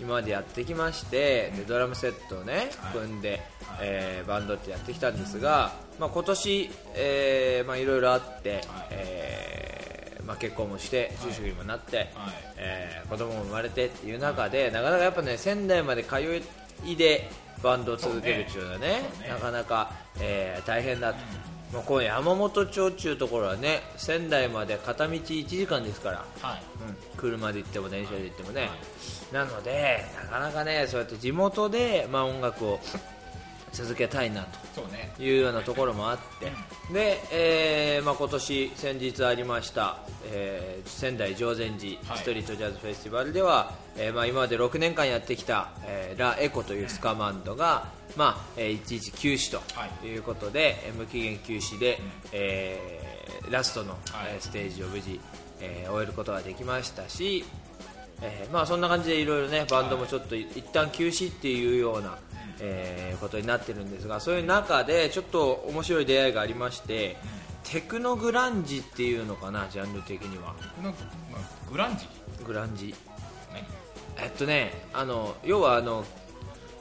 [0.01, 2.99] 今までやってきましてでドラムセットをねはい。
[2.99, 3.41] 組んで、はい。
[3.83, 8.61] えーバンドってやってきたんですが、まあ、今年、えーまあ、いろいろあって、
[8.91, 9.88] えー
[10.29, 12.09] まあ、結婚もして就職にもなって、はい。
[12.59, 16.21] えー子供も生まれてっていう中でなかなかやっぱね仙台まで通
[16.85, 17.31] いで
[17.63, 18.87] バンドを続けるっていうのはね
[19.21, 19.29] ね。
[19.31, 21.15] なかなか、えー大変だ。
[21.15, 21.19] と、
[21.73, 26.63] まあ、この山本町っていうところはね仙台まで片道1時間ですから、はい。
[26.87, 28.71] うん、車で行っても電車で行ってもね、はい。
[29.33, 32.81] なのでなかなかねそうやって地元で、まあ、音楽を
[33.73, 35.13] 続けたいなそうね。
[35.17, 36.53] というようなところもあって、
[36.93, 42.19] で、えーまあ、今年先日ありました、えー仙台常禅寺はい。
[42.19, 50.07] ストリートジャズフェスティバルでは、えーまあ、今まで6年間やってきた、えーラ・エコというスカマンドが、まあえーいちいち休止とはい。
[50.07, 51.99] いうことで、えー無期限休止で、
[52.33, 54.01] えーラストの、はい。
[54.35, 55.21] えーステージを無事、
[55.61, 57.45] えー終えることができましたし、
[58.23, 62.19] えーまあ、そんな感じでいろいろねバンドもちょっとい一旦休止っていうような、
[62.61, 67.17] えーことになってるんですがそういう中でちょっと面白い出会いがありまして、
[67.65, 70.55] テクノグランジっていうのかなジャンル的には。
[70.77, 70.97] この、ま
[71.39, 72.07] あ、グランジ？
[72.45, 72.95] グランジ。
[73.53, 76.05] 何えっとねあの要はあの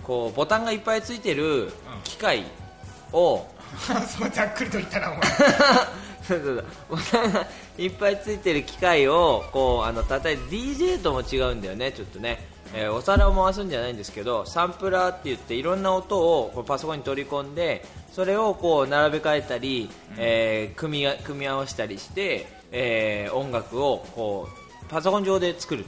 [0.04, 1.72] こうボタンがいっぱいついてる
[2.04, 2.46] 機械
[3.12, 3.46] を、
[4.08, 5.24] そうざっくりと言ったなお前。
[6.24, 6.98] そうそうそう。
[6.98, 25.88] ボタンがいっぱいついてる機械をこうあの叩いて DJ とも違うんだよねちょっとね、えーお皿を回すんじゃないんですけどサンプラーって言っていろんな音をパソコンに取り込んでそれをこう並べ替えたり、えー組みあ組み合わせたりして、えー音楽をこうパソコン上で作るっ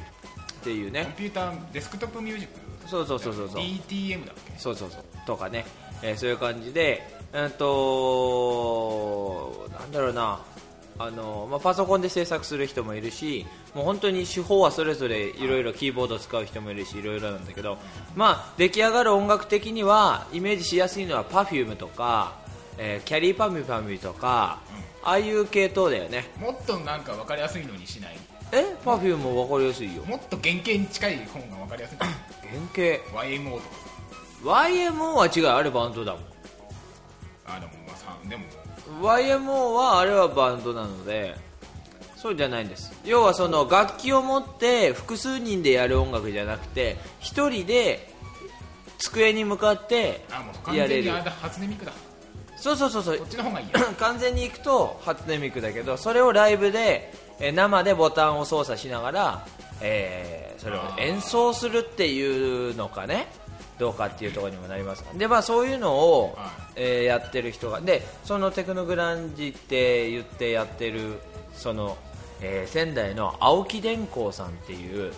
[0.64, 1.06] ていうね。
[1.06, 2.54] コンピューターデスクトップミュージック？
[2.88, 3.62] そうそうそうそうそう。
[3.62, 4.60] DTM だっけ？
[4.60, 5.04] そうそうそう。
[5.26, 5.66] とかね、
[6.04, 7.02] えーそういう感じで、
[7.34, 10.40] うんとなんだろうな
[11.00, 17.78] あの、まあ、パソコンで制作する人もいるしもう本当に手法はそれぞれいろいろキーボードを使う人もいるしいろいろなんだけど、
[18.16, 22.34] まあ、出来上がる音楽的にはイメージしやすいのは Perfume とか、
[22.78, 24.60] えーキャリーパミュパミュとか、
[25.04, 26.26] ああいう系統だよね。
[26.40, 28.18] もっとなんか分かりやすいのにしない？
[28.52, 30.04] え？Perfume も分かりやすいよ。
[30.06, 32.12] もっと原型に近い本が分かりやすい原
[32.76, 33.66] 型？YMO とか。
[34.44, 35.48] YMO は違う。
[35.48, 36.22] あれバンドだもん。
[37.48, 38.44] あでもまあさでも
[39.02, 41.36] YMO はあれはバンドなので
[42.16, 42.92] そうじゃないんです。
[43.06, 48.14] 要はその楽器を持って複数人でやる音楽じゃなくて一人で
[48.98, 50.26] 机に向かって
[50.74, 51.12] やれる。
[51.12, 51.94] 初音ミクだ。
[52.58, 53.20] そうそうそうそう。
[53.98, 59.46] 完全にいくと初音ミクだけどそれをライブでえー生でボタンを操作しながら、
[59.82, 63.28] えーそれを演奏するっていうのかね
[63.80, 65.04] どうかっていうところにもなります。
[65.18, 66.50] でまあそういうのを、はい。
[66.76, 71.20] えーやってる人がでそのテクノグランジって言ってやってる
[71.54, 71.98] その、
[72.42, 75.12] えー仙台の青木電工さんっていう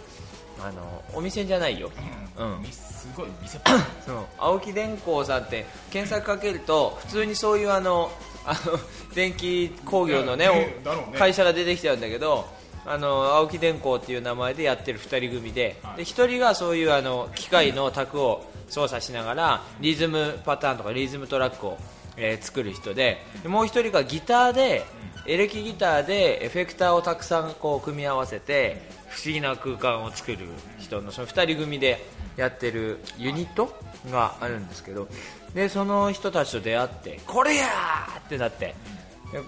[0.60, 1.92] あのお店じゃないよ、
[2.38, 2.62] うん、うん。
[2.62, 3.60] みすごい店。
[4.06, 4.16] そう。
[4.38, 8.12] 青木電工さんって検索かけると普通にそういうあの
[8.46, 8.80] あの
[9.14, 10.76] 電気工業のねね
[11.18, 12.48] 会社が出てきちゃうんだけど
[12.86, 15.98] あの青木電工っていう名前でやってる2人組ではい。
[15.98, 21.78] で1人がそういうあの機械の卓を操作しながらリズムパターンとかリズムトラックを、
[22.18, 24.84] えー作る人でもう1人がギターで
[25.28, 30.40] エレキギターでエフェクターをたくさんこう組み合わせて不思議な空間を作る
[30.80, 32.04] 人のその2人組で
[32.38, 33.76] やってるユニット
[34.12, 35.08] があるんですけど
[35.54, 38.74] でその人たちと出会ってこれやーってなって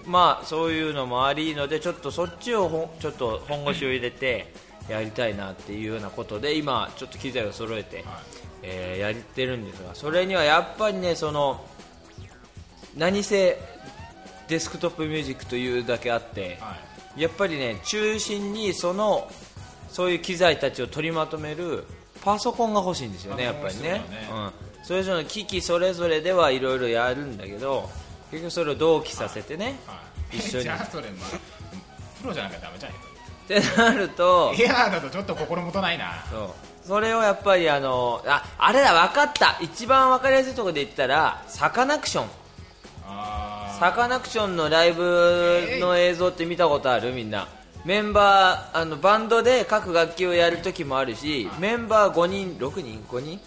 [0.06, 4.52] まあそういうのもありのでちょっとそっちをほちょっと本腰を入れて
[4.88, 8.04] やりたいなっていうようなことで今ちょっと機材を揃えて、
[8.66, 11.64] えーやってるんですがそれにはやっぱりねその
[12.96, 13.58] 何せ
[14.48, 16.76] デスクトップミュージックというだけあって、は
[17.16, 19.30] やっぱりね中心にその
[19.88, 21.84] そういう機材たちを取りまとめる
[22.24, 24.00] パソコンが欲しいんですよねやっぱりね。
[24.00, 27.88] パソコン欲しいようん、それぞれの機器それぞれではいろいろやるんだけど
[28.30, 29.88] 結局それを同期させてね、い。
[29.88, 30.38] はい。
[30.38, 30.64] 一緒に。
[30.64, 31.30] じゃあそれまあ
[32.20, 33.02] プロじゃなきゃダメじゃないっ
[33.46, 36.24] てなるとエアーだとちょっと心もとないな。
[36.30, 39.58] そうそれをやっぱりあのああれだ分かった。
[39.60, 42.26] 一番分かりやすいところで言ったらサカナクション。
[43.06, 47.12] あサカナクションのライブの映像って見たことある？
[47.12, 47.48] みんな。
[47.84, 53.40] メンバーあのバンドで各楽器をやる時もあるしメンバー5人6人？5人？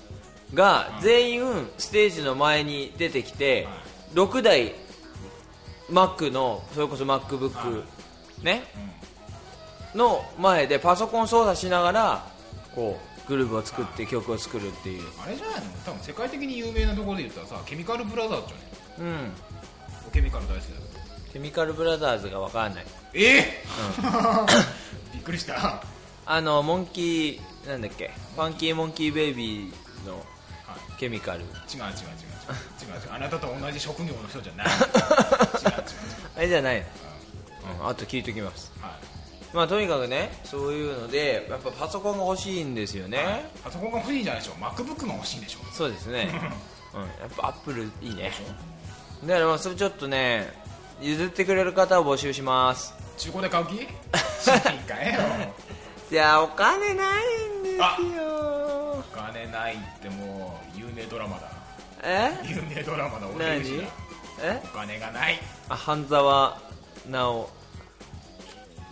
[0.54, 3.68] が全員ステージの前に出てきて
[4.14, 4.74] 6台
[5.90, 7.84] Mac のそれこそ MacBook
[8.44, 8.64] ね？
[9.96, 12.26] の前でパソコン操作しながら
[12.76, 15.04] こうグループを作って曲を作るっていう。
[15.22, 15.62] あれじゃないの？
[15.86, 20.12] 多分世界的に有名なところで言ったらさケミカルブラザーズじゃないうん。
[20.12, 21.34] ケミカル大好きだけど。
[21.34, 22.86] ケミカルブラザーズが分かんない。
[23.14, 23.64] え？
[25.14, 25.54] びっくりした。
[25.56, 25.84] は
[26.26, 28.12] あのモンキーなんだっけ？
[28.36, 30.16] ファンキーモンキーベイビーの
[30.96, 31.00] い。
[31.00, 31.40] ケミカル。
[31.42, 31.84] 違う違う違う違う。
[31.84, 33.14] 違う違う。
[33.14, 34.68] あなたと同じ職業の人じゃない。
[34.72, 35.84] 違う違う違う。
[36.38, 36.86] あれじゃないの、
[37.82, 38.72] うん、あと聞いときます。
[38.82, 39.07] はい
[39.54, 44.54] まあとにかくねそういうのでやっぱパソコンが欲しいんですよね、パソコンが欲しいんじゃないでしょ。
[44.54, 45.60] MacBook が欲しいんでしょ。
[45.74, 46.30] そうですね、
[46.94, 48.32] うん、やっぱアップルいいね。
[49.26, 50.52] だからまあそれちょっとね
[51.02, 52.94] 譲ってくれる方を募集します。
[53.18, 53.76] 中古で買う気？
[56.12, 56.16] い？
[56.16, 57.24] やお金ない
[57.60, 57.84] んですよ。
[59.00, 61.50] お金ないってもう有名ドラマだ。
[62.04, 62.32] え？
[62.44, 63.28] 有名ドラマだ。
[63.28, 63.62] 俺
[64.64, 65.40] お金がない。
[65.70, 66.60] あ半沢
[67.10, 67.50] 直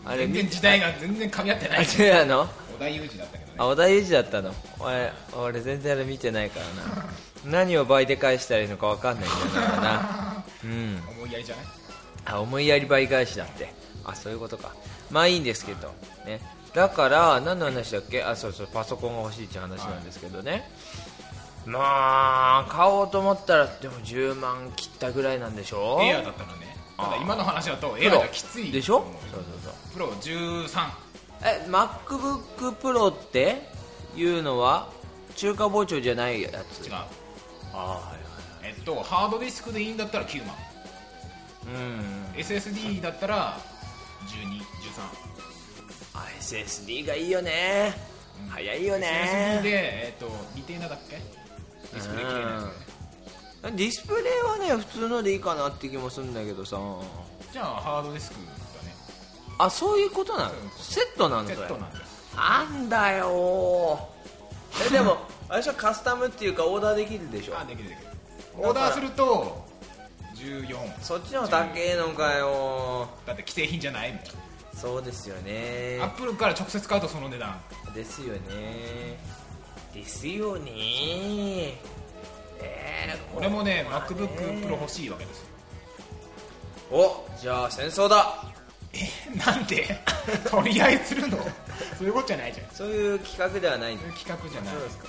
[0.06, 1.86] あれ全然時代が全然噛み合ってあない。
[1.86, 2.42] 違うの？
[2.42, 3.56] 織田裕二だったけどね。
[3.58, 4.54] あ織田裕二だったの？
[4.80, 6.66] 俺俺全然あれ見てないから
[7.02, 7.06] な。
[7.46, 10.44] 何を倍で返したらいいのか分かんないんだよな。
[10.64, 11.04] うん。
[11.18, 11.66] 思いやりじゃない？
[12.26, 13.74] あ思いやり倍返しだって。
[14.04, 14.72] あそういうことか。
[15.12, 15.94] まあいいんですけど。
[16.26, 16.40] ね。
[16.74, 18.22] だから何の話だっけ？
[18.24, 20.70] あそうそうパソコンが欲しいっていう話なんですけどね、
[21.66, 26.00] まあ買おうと思ったらでも10万切ったぐらいなんでしょ？
[26.04, 29.06] エアだったらねただ今の話だとプロエアがきついでしょ？
[29.32, 29.74] そうそうそう。
[29.94, 30.90] プロ13
[31.44, 33.62] え MacBookPro って
[34.16, 34.90] いうのは
[35.36, 36.86] 中華包丁じゃないやつ？
[36.88, 36.94] 違う。
[36.94, 37.08] あ
[37.74, 38.14] あは
[38.64, 40.50] いえっとハードディスクでいいんだったら9万。
[40.50, 40.66] はい
[41.68, 43.58] うん SSD だったら
[44.28, 44.62] 1213
[46.14, 47.94] あ SSD がいいよね、
[48.50, 49.60] 早いよね。
[49.60, 49.72] SSD で、
[50.08, 51.18] えっとリテーナーだっけ？
[51.18, 52.64] ディスプレイ綺麗なやつ。
[52.66, 52.85] ね
[53.72, 56.78] ディスプレイはね普通のでいいかなって気もするんだけどさ。
[57.52, 58.48] じゃあハードディスクだね。
[59.58, 60.52] あそういうことなの？
[60.78, 64.08] セットなのそれセットなんですなんだよ。
[64.88, 65.18] えでも
[65.50, 67.58] あれでしょカスタムっていうかオーダーできるでしょ？
[67.58, 68.08] あできるできる。
[68.58, 69.66] オーダーすると
[70.36, 73.08] 14そっちの方高えのかよ。
[73.26, 74.22] だって既製品じゃないもん。
[74.76, 76.00] そうですよね。
[76.02, 77.60] アップルから直接買うとその値段。
[77.94, 79.18] ですよね。
[79.94, 81.80] ですよね
[82.62, 85.48] えー、俺もねこれ MacBook はね Pro 欲しいわけですよ。
[86.92, 88.44] おじゃあ戦争だ。
[88.94, 89.88] えなんで？
[90.50, 91.38] 取り合いするの？
[91.98, 92.68] そういうことじゃないじゃん。
[92.72, 94.74] そういう企画ではないんだそういう企画じゃない。
[94.74, 95.08] そうですか。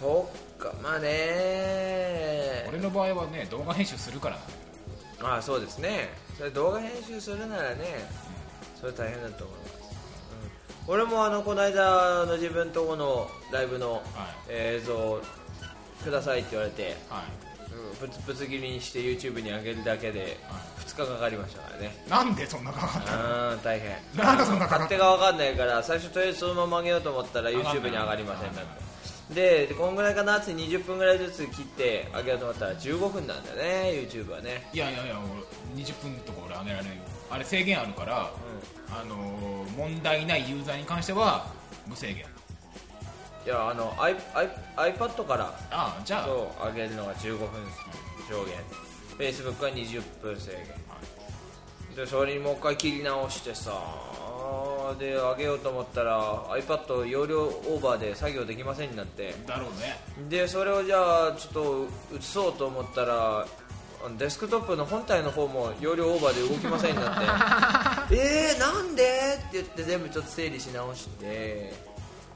[0.00, 2.66] そっかまあね。
[2.68, 4.38] 俺の場合はね動画編集するから。
[5.22, 6.08] ああそうですね。
[6.36, 8.08] それ動画編集するならね
[8.78, 9.72] それ大変だと思います、
[10.86, 14.02] うん、俺もあのこの間の自分とこのライブのはい。
[14.50, 15.18] 映像
[16.06, 17.24] くださいって言われて、どはい。
[18.00, 22.04] うん、ぶつぶつ切りにして YouTube に上げるだけでは2日かかりましたからね。
[22.08, 23.52] なんでそんなかかったの？
[23.52, 23.96] うん大変。
[24.16, 28.64] なんでそんなかかった勝手が分かんないから最初とりあえずそのまま上げようと思ったら YouTube に上がりませんだっ
[29.34, 30.38] てでこんぐらいかな？
[30.38, 34.68] って20分ぐらいずつ切って上げようと思ったら15分なんだよね YouTube はね。
[34.72, 35.20] いやいやいや
[35.74, 36.94] 俺20分とか俺上げられるよ。
[37.28, 38.30] あれ制限あるから、
[38.88, 41.48] あのー問題ないユーザーに関しては
[41.88, 42.24] 無制限
[43.46, 46.26] いやあの I I iPad からああじゃあ。
[46.26, 47.48] そう上げるのが15分
[48.28, 48.56] 上限。
[49.16, 50.66] Facebook は20分制限。
[51.94, 53.72] でそれにもう一回切り直してさ
[54.98, 59.32] で上げようと思ったら iPad 容量オーバーで作業できませんになって。
[59.46, 59.96] だろうね。
[60.28, 63.46] でそれをじゃあちょっと移そうと思ったら
[64.18, 67.12] デスクトップの本体の方も容量オーバーで動きませんにな
[68.04, 68.14] って。
[68.18, 69.02] えー、なんで？
[69.02, 71.72] って言って全部ちょっと整理し直して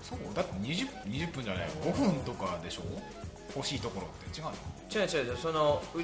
[0.03, 2.83] そうだって 20, 20分じゃない5分とかでしょ？
[3.57, 4.41] 欲しいところって。
[4.41, 4.53] 違うの？
[4.91, 5.99] 違う違うそのう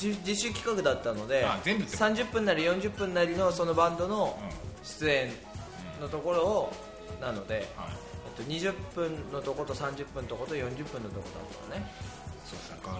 [0.00, 5.32] 自自主企画だったのであ全部ってこと？30分なり40分なりのそのバンドのう出演
[6.00, 6.72] のところを
[7.20, 7.68] なので、んはい。
[8.38, 11.90] えっと、20分のとこと30分のとこと40分のとこだったのね、
[12.44, 12.90] そっか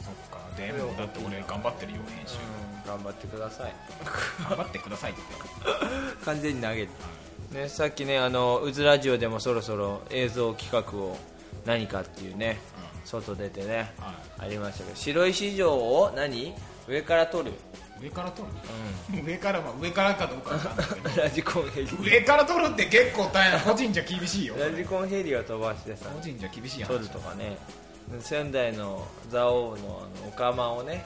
[0.00, 0.40] そっか。
[0.56, 2.36] でもだって俺頑張ってるよ編集。
[2.36, 3.74] うん、頑張ってください。
[4.48, 5.20] 頑張ってくださいって。
[6.24, 6.88] 完全に投げる、
[7.50, 11.16] ね、さっきねあのうずラジオでもそろそろ映像企画を
[11.66, 12.58] 何かっていうね、
[13.04, 16.54] 外出てね、はありましたけど白石城を何？
[16.88, 17.52] 上から撮る、
[18.00, 18.48] 上から撮る、
[19.24, 20.58] 上からは上からかどうか
[21.16, 21.88] ラジコンヘリ。
[22.00, 23.60] 上から撮るって結構大変。
[23.68, 24.54] 個人じゃ厳しいよ。
[24.58, 27.56] ラジコンヘリを飛ばしてさ個人じゃ厳しい話撮るとかね。
[28.20, 29.78] 仙台の蔵王のあ
[30.22, 31.04] のオカマをね、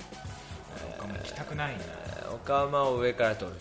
[1.01, 1.85] あんま行きたくないな。
[1.85, 3.53] えーオカマを上から撮る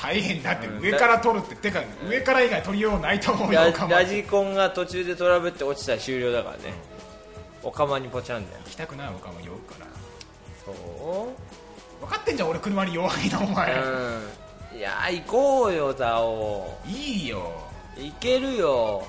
[0.00, 6.74] 大変だって上から撮るっててか上から以外撮りようないと思うよラジコンが途中でトラブって落ちたら終了だからね。
[7.62, 8.60] オカマにポチャンだよ。
[8.64, 9.86] 行きたくないオカマ酔うから。
[10.64, 12.04] そう？
[12.04, 14.78] 分かってんじゃん俺車に弱いなお前、うん。
[14.78, 17.52] いやー行こうよザオいいよ。
[17.96, 19.06] 行けるよ。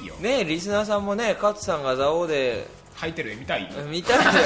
[0.00, 0.14] いいよ。
[0.16, 3.70] ねリスナーさんもね勝さんがザオで入ってる絵見たい？
[3.88, 4.38] 見たいよね。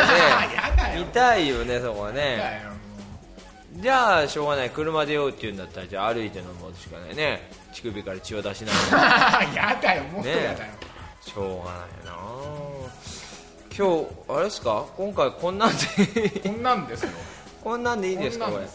[1.00, 2.62] 見たいよねそこはやね
[3.74, 4.70] じゃあしょうがない。
[4.70, 7.48] 車で酔うっていうんだったらじゃあ歩いて飲むしかないね。
[7.72, 9.44] 乳首から血を出しながら。
[9.54, 10.72] やだよもっとやだよ、
[11.22, 12.12] しょうがないな。
[13.74, 14.84] 今日あれですか？
[14.96, 16.40] 今回こんなんで。
[16.44, 17.10] こんなんですよ。
[17.64, 18.66] こんなんでいいんですかこれ。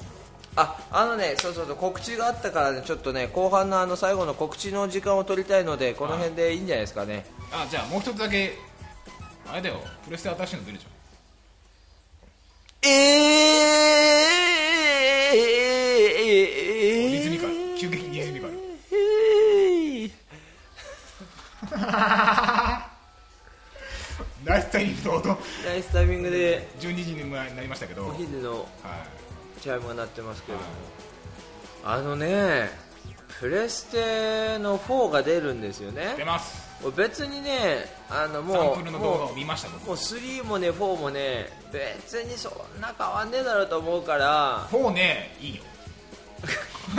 [0.56, 7.28] ああのねそうそうそう告知があったからねちょっとね後半のあの最後の告知の時間を取りたいのでこの辺でいいんじゃないですかね。
[7.52, 8.58] あじゃあもう一つだけ
[9.48, 9.80] あれだよ。
[10.06, 10.92] プレステ新しいの出るじゃん
[12.90, 14.67] えー、
[15.34, 18.54] リズミカル急激にリズミカル
[24.46, 25.36] ナイスタイミングと音ナ
[25.76, 26.68] イスタイミングで。
[26.80, 28.68] 12時になりましたけど、おはい、昼の
[29.60, 30.70] チャイムが鳴ってますけれども
[31.84, 32.70] あのね
[33.40, 44.68] プレステの4が出るんですよ出ねます別にねあのサンもうプルの動画もを見ました僕うもう3もね4もね別にそんな変わんねえだろうと思うから。
[44.72, 45.64] 4ねいいよ。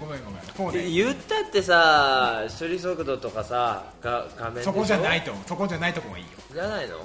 [0.00, 0.90] ごめんごめん4ね。
[0.90, 6.30] 言ったってさ処理速度とかさが画面そこじゃないとそこじゃないとこがいいよ。
[6.52, 6.98] じゃないの？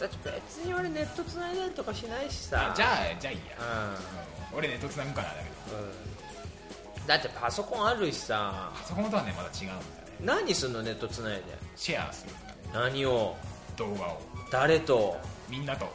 [0.00, 2.70] だって別に俺ネットつないだりとかしないしさ。
[2.72, 4.58] あじゃあじゃあいいや、ううん。
[4.58, 5.76] 俺ネットつなぐからだけど。
[5.76, 8.72] ん、うん、だってパソコンあるしさ。
[8.80, 9.82] パソコンとはねまだ違うんだね
[10.24, 11.42] 何すんのネットつないで。
[11.76, 12.32] シェアする。
[12.72, 13.36] 何を。
[13.76, 14.20] 動画を。
[14.50, 15.16] 誰と。
[15.48, 15.86] みんなと。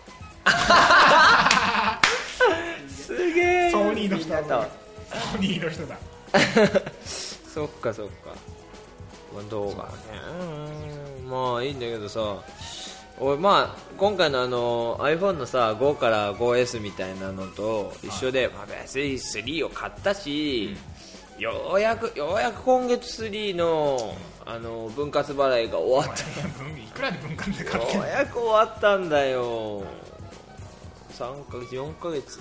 [2.87, 3.71] すげえ。
[3.71, 4.67] ソニーの人だ。
[5.31, 5.97] ソニーの人だ。
[7.05, 8.13] そっかそっか。
[9.49, 9.89] 動画ね。
[11.21, 11.29] うん。
[11.29, 12.41] まあいいんだけどさ。
[13.17, 20.75] 俺まあ今回のあの iPhone のさ5から 5S みたいなのと一緒で、まあ、別に3を買ったし、
[21.37, 24.15] ようやくようやく今月3の
[24.45, 26.17] あの分割払いが終わっ
[26.57, 29.83] 分いくらで分割でた買ってようやく終わったんだよ。
[31.11, 32.39] 3ヶ月4ヶ月。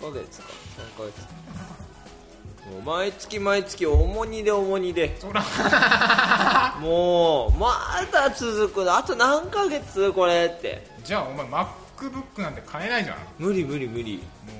[0.00, 0.48] 5ヶ月か。
[0.96, 2.72] 3ヶ月。
[2.72, 5.16] もう毎月毎月重荷で重荷で。
[5.20, 5.42] そら。
[6.80, 7.76] もうま
[8.10, 8.96] だ続くの？
[8.96, 10.12] あと何ヶ月？
[10.12, 10.86] これって。
[11.04, 13.16] じゃあお前 MacBook なんて買えないじゃん。
[13.16, 14.22] も無理無理無理。
[14.48, 14.57] う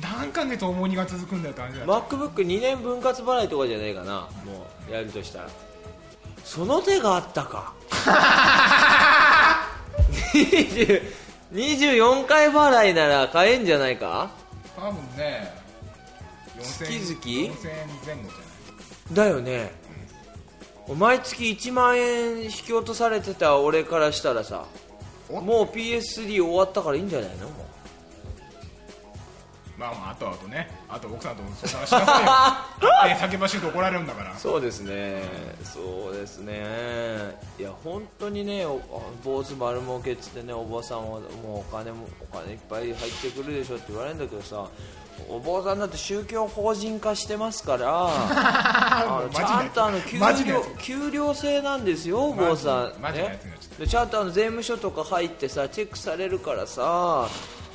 [0.00, 5.48] 何ヶ月重荷が続くんだよって話だよ MacBook2 年分割払いとかじゃないかなもうやるとしたら。
[6.44, 7.74] その手があったか。
[10.32, 11.02] 20
[11.52, 14.30] 24回払いなら買えんじゃないか？
[14.76, 15.52] 多分ね
[16.58, 17.54] 4000月々？4000円
[18.06, 18.38] 前後じゃ
[19.10, 19.14] ない？
[19.14, 19.72] だよね。
[20.96, 24.64] 毎月1万円引き落とされてた俺からしたらさ
[25.28, 27.48] おもう PS3 終わったからいいんじゃないの？
[27.50, 27.66] もう
[29.78, 32.30] まあまああとあとねあと奥さんと相談しなさいよ。
[33.06, 34.36] え叫ばしいと怒られるんだから。
[34.36, 35.22] そうですね、
[35.62, 36.66] そうですね、
[37.58, 38.80] いや本当にね、お
[39.22, 44.66] 坊主丸儲けっつってね、おばさんはもうお金もお金いっぱい入ってくるでしょって言われるんだけどさ、
[45.28, 53.02] お坊さんだって宗教法人化してますから、 ちゃんとあの給料給料制なんですよ、お坊さん。
[53.12, 53.40] ね
[53.78, 57.28] でちゃんとあの税務署とか入ってさチェックされるからさ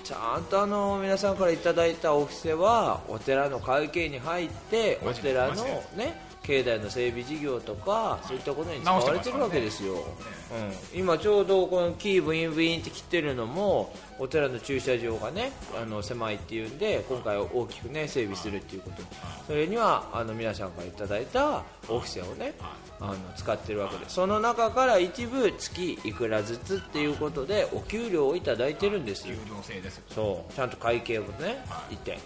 [0.04, 5.64] ちゃんとあの皆さんからいただいたお布施はお寺の会計に入ってお寺の
[5.96, 19.04] ね境内の整備事業とかそういったことに使われてるわけですよ、直してますうん、今ちょうどこのキーブインブインって切ってるのもお寺の駐車場がねあの狭いっていうんで今回大きくね整備するっていうこと。
[19.48, 22.54] それにはあの皆さんからいただいたお布施をね
[23.00, 29.36] あの使ってるわけでその中から一部月いくらずつっていうことでお給料をいただいてるんですよ。
[29.36, 30.54] 有料制ですよそう。
[30.54, 32.12] ちゃんと会計をねいて。
[32.12, 32.20] で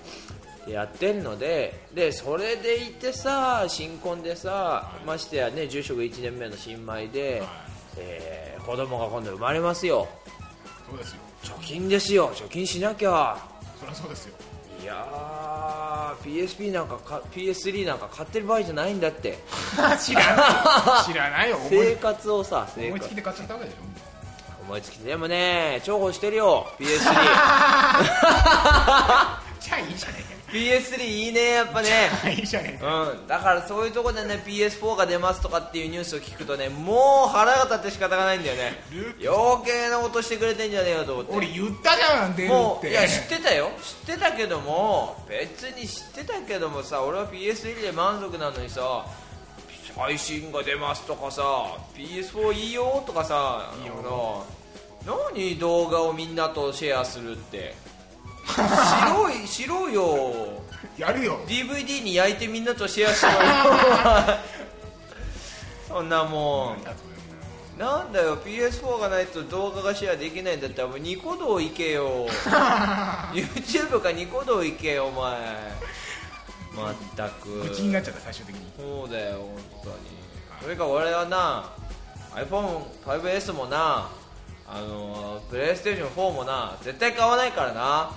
[0.71, 7.41] やってるのででそれでいてさ新婚でさましてやね住職1年目の新米で、
[7.97, 10.09] えー子供が今度生まれますよ。
[10.89, 11.19] そうですよ。
[11.41, 12.33] 貯金ですよ。
[12.35, 13.37] 貯金しなきゃ。
[13.79, 14.33] そりゃそうですよ。
[14.83, 19.37] いやー PSP なんかか PS3 なんか買ってる場合じゃないんだって。
[20.03, 21.57] 知らない 知らないよ。
[21.69, 22.93] 生活をさ生活。
[22.93, 23.77] 思いつきで買っちゃったわけでしょ。
[24.67, 25.79] 思いつきでもね。
[25.85, 27.13] 重宝してるよ PS3 じゃ
[29.75, 32.09] あいいじゃね PS3 いいねやっぱね。
[32.35, 33.11] いいじゃねえか。
[33.11, 38.81] うん、だからそういうところでね PS4 が出ますとかっていうニュースを聞くとねもう腹が立って仕方がないんだよね。
[38.91, 41.35] ル余計なことしてくれてんじゃねえよと思って。
[41.35, 42.53] 俺言ったじゃん出るって。
[42.53, 43.69] もういや知ってたよ。
[44.05, 49.05] 知ってたけども別に知ってたけどもさ俺は PS3 で満足なのにさ
[49.95, 51.43] 配信が出ますとかさ
[51.95, 54.45] PS4 いいよとかさいいよ。
[55.05, 57.75] 何動画をみんなとシェアするって
[58.57, 60.63] しろいしろよ。
[60.97, 61.39] やるよ。
[61.47, 63.39] DVD に焼いてみんなとシェアしようよ。
[65.87, 66.77] そんなもん。
[67.79, 72.27] なんだよ PS4 がないと動画がシェアできないんだったらもうニコ動行けよ。
[73.33, 75.37] YouTube かニコ動行けよお前。
[76.75, 77.61] まったく。
[77.61, 78.71] 愚痴になっちゃった最終的に。
[78.77, 79.95] そうだよ本当に。
[80.61, 81.69] それか俺はな
[82.33, 84.09] iPhone5S もな
[84.67, 88.11] あのプレイステーション4もな絶対買わないからな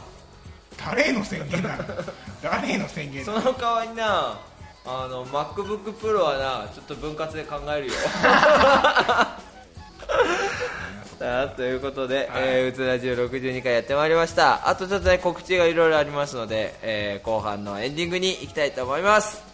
[0.87, 1.85] 誰への宣言なの
[2.43, 4.39] 誰への宣言その代わりな
[4.87, 7.93] あの MacBookPro はなちょっと分割で考えるよ。
[11.19, 12.29] さ あということで、はい。
[12.45, 14.67] えーうつラジオ62回やってまいりました。
[14.69, 19.50] あとちょっとね告知がいろいろありますので、えー後半のエンディングに行きたいと思います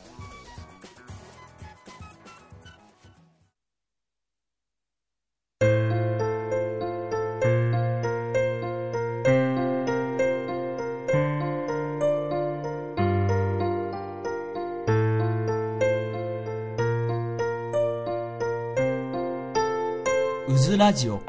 [20.77, 21.23] ラジオ。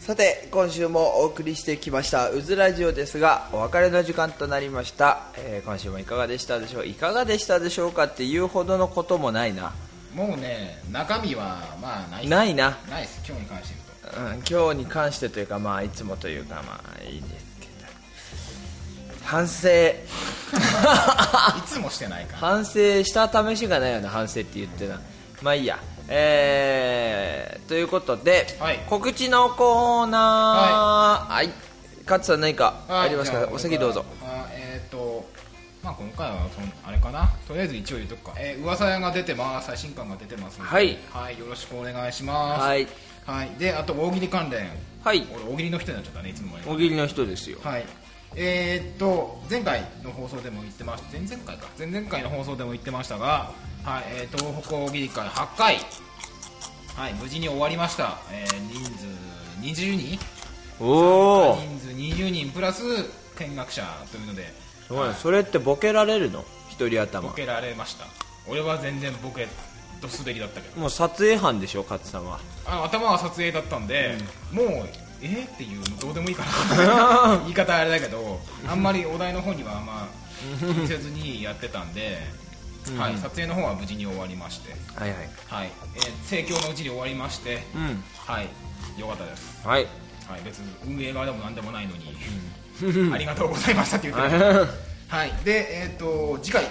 [0.00, 6.86] さて今週もお送りしてきました「うずラジオ」ですがお別れの時間となりました、えー今週もいかがでしたでしょう？
[6.86, 9.72] いかがでしたでしょうかっていうほどのこともないな。
[10.14, 13.22] もうね中身はまあないないな、ないです。
[13.26, 13.74] 今日に関して
[14.14, 17.53] 言ううん、今日に関してというかまあいつもというかまあいいんです
[19.24, 19.68] 反省。
[19.68, 20.54] と
[21.58, 22.32] いつもしてないか。
[22.32, 22.72] ら反省
[23.02, 25.00] した試しがないよな反省って言ってな。
[25.42, 25.78] まあいいや。
[26.08, 28.80] えー、ということで、はい。
[28.88, 31.32] 告知のコーナー。
[31.32, 31.50] はい、
[32.04, 34.04] 勝さん何かありますか、はいお席どうぞ。
[34.22, 35.26] あえっ、と
[35.82, 36.48] まあ今回は
[36.86, 37.30] あれかな？
[37.48, 39.68] とりあえず一応言うとくか、えー、噂屋が出てます。
[39.68, 40.70] 最新刊が出てますので。
[40.70, 40.98] はい。
[41.10, 42.62] はい、よろしくお願いします。
[42.62, 42.86] はい。
[43.26, 44.68] はい、であと大喜利関連。
[45.02, 45.26] はい。
[45.34, 47.58] 俺大喜利の人になっちゃったねいつも大喜利の人ですよ。
[47.62, 47.86] はい
[48.36, 51.12] えーっと前回の放送でも言ってました。
[51.12, 51.68] 前々回か。
[51.78, 53.52] 前々回の放送でも言ってましたが、
[53.84, 55.76] はいえー、東北大喜利会8回、
[56.96, 58.58] はい、無事に終わりました、えー
[59.62, 60.18] 人数20人
[60.80, 62.50] おお人数20人。
[62.50, 62.82] プラス
[63.38, 64.52] 見学者というので。
[65.20, 66.44] それってボケられるの？
[66.68, 67.28] 一人頭。
[67.28, 68.06] ボケられました。
[68.48, 69.46] 俺は全然ボケ
[70.02, 70.80] と滑りだったけど。
[70.80, 72.40] もう撮影班でしょ勝さんは。
[72.66, 74.16] あの頭は撮影だったんで、
[74.52, 74.66] もう
[75.24, 76.44] えー、っていうどうでもいいか
[76.76, 77.38] な。
[77.44, 80.24] 言い方あれだけどあんまりお題の方にはまあ
[80.58, 82.18] 気にせずにやってたんで、
[82.98, 85.18] はい、撮影の方は無事に終わりまして、はいはい。
[85.48, 85.72] はい。
[85.96, 88.04] えー盛況のうちに終わりまして、うん。
[88.18, 88.48] はい。
[88.98, 89.86] よかったです、はい。
[90.28, 92.14] はい、別に運営側でも何でもないのに、
[93.12, 94.66] ありがとうございましたって言ってる。
[95.08, 96.64] はい、で、えー、と次回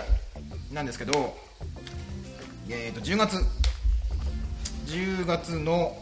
[0.71, 1.35] なんですけど、
[2.69, 3.37] えー、と10月。
[4.85, 5.97] 10月の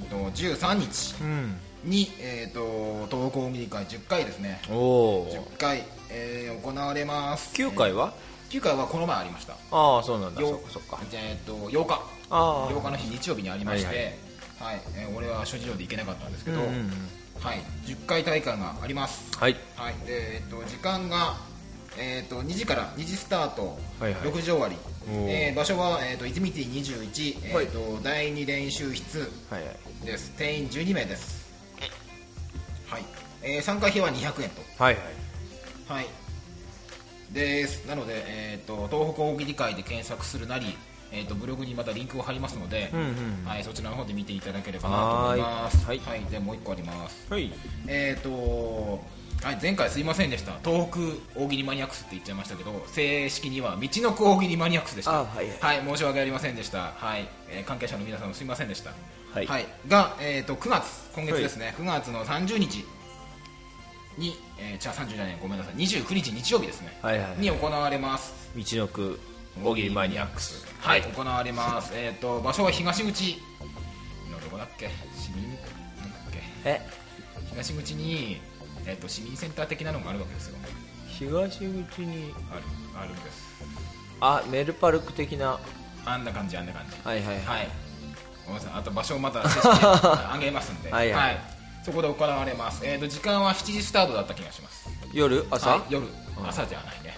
[0.00, 1.14] うーんと13日。
[1.20, 4.60] うんに、えー、と東北大喜利会10回ですね。
[4.70, 7.54] おお10回、えー行われます。
[7.54, 8.12] 9回は
[8.50, 9.54] ？9回はこの前ありました。
[9.70, 10.40] ああそうなんだ。
[10.40, 10.98] そよっかそっか。
[11.12, 11.94] えー、と8日。
[12.30, 14.16] ああ8日の日日曜日にありまして、
[14.58, 14.76] ははい。
[14.76, 14.80] い。
[14.96, 16.90] えー俺は諸事情で行けなかったんですけど、うんうんうん。
[17.40, 19.38] はい、10回大会があります。
[19.38, 19.56] はい。
[19.76, 21.36] はい、で、えっと、時間が、
[21.96, 24.22] えっと、2時から2時スタート、はいはい。
[24.22, 24.76] 6時終わり。
[25.10, 27.64] えー場所は、えっと、イズミティ21、はい。
[27.66, 29.70] えっと、第2練習室はいは
[30.02, 30.06] い。
[30.06, 30.32] です。
[30.36, 31.22] 定員12名です。
[31.22, 31.37] はい、
[33.48, 34.62] えー参加費は200円と。
[34.82, 35.04] はいはい。
[35.88, 36.06] はい。
[37.32, 37.86] です。
[37.86, 40.76] なので、えっと東北大喜利会で検索するなり、
[41.12, 45.86] えっとブログにまたリンクを貼りますので、うんうんはい、そちらの方で見ていただければなと思います。
[45.86, 45.98] はい。
[46.00, 47.26] はい、でもう1個あります。
[47.32, 47.50] はい。
[47.86, 49.02] えー、と
[49.42, 50.52] はい、前回すいませんでした。
[50.64, 55.12] 東北大喜利マニアックスって言っちゃいましたけど正式には道のく大喜利マニアックスでした。
[55.12, 55.86] あはいはい。
[55.86, 57.28] 申し訳ありませんでした、はい。
[57.48, 58.90] えー関係者の皆さんもすいませんでした、
[59.34, 59.66] はい。
[59.86, 62.84] が、えー、と9月今月ですね、9月の30日
[64.18, 65.74] に、えー、じゃあ30じゃないごめんなさい。
[65.74, 68.50] 29日日曜日ですね、はいはいに行われます。
[68.56, 69.18] 道のく
[69.64, 70.66] 大喜利マニアックス。
[70.80, 71.92] はい、行われます。
[71.94, 73.40] えっ、と場所は東口。
[74.30, 74.88] のどこだっけ？
[75.16, 76.38] 市民なんだっけ？
[76.64, 76.80] え？
[77.50, 78.40] 東口に、
[78.86, 80.56] えー、と市民センター的なのがあるわけですよ。
[81.08, 81.62] 東口
[82.00, 82.34] に？
[82.52, 82.62] ある
[83.00, 83.48] あるんです。
[84.20, 85.58] あメルパルク的な。
[86.04, 86.96] あんな感じあんな感じ。
[87.04, 87.68] はいはいはい。
[88.46, 88.80] ごめんなさい。
[88.80, 90.90] あと場所をまた あげますんで。
[90.90, 91.12] はい。
[91.12, 94.88] はいそこで行われます、えー、と時間は7時スタートだった気がします。
[95.12, 96.06] 夜朝、はい、夜。
[96.46, 97.16] 朝じゃないね、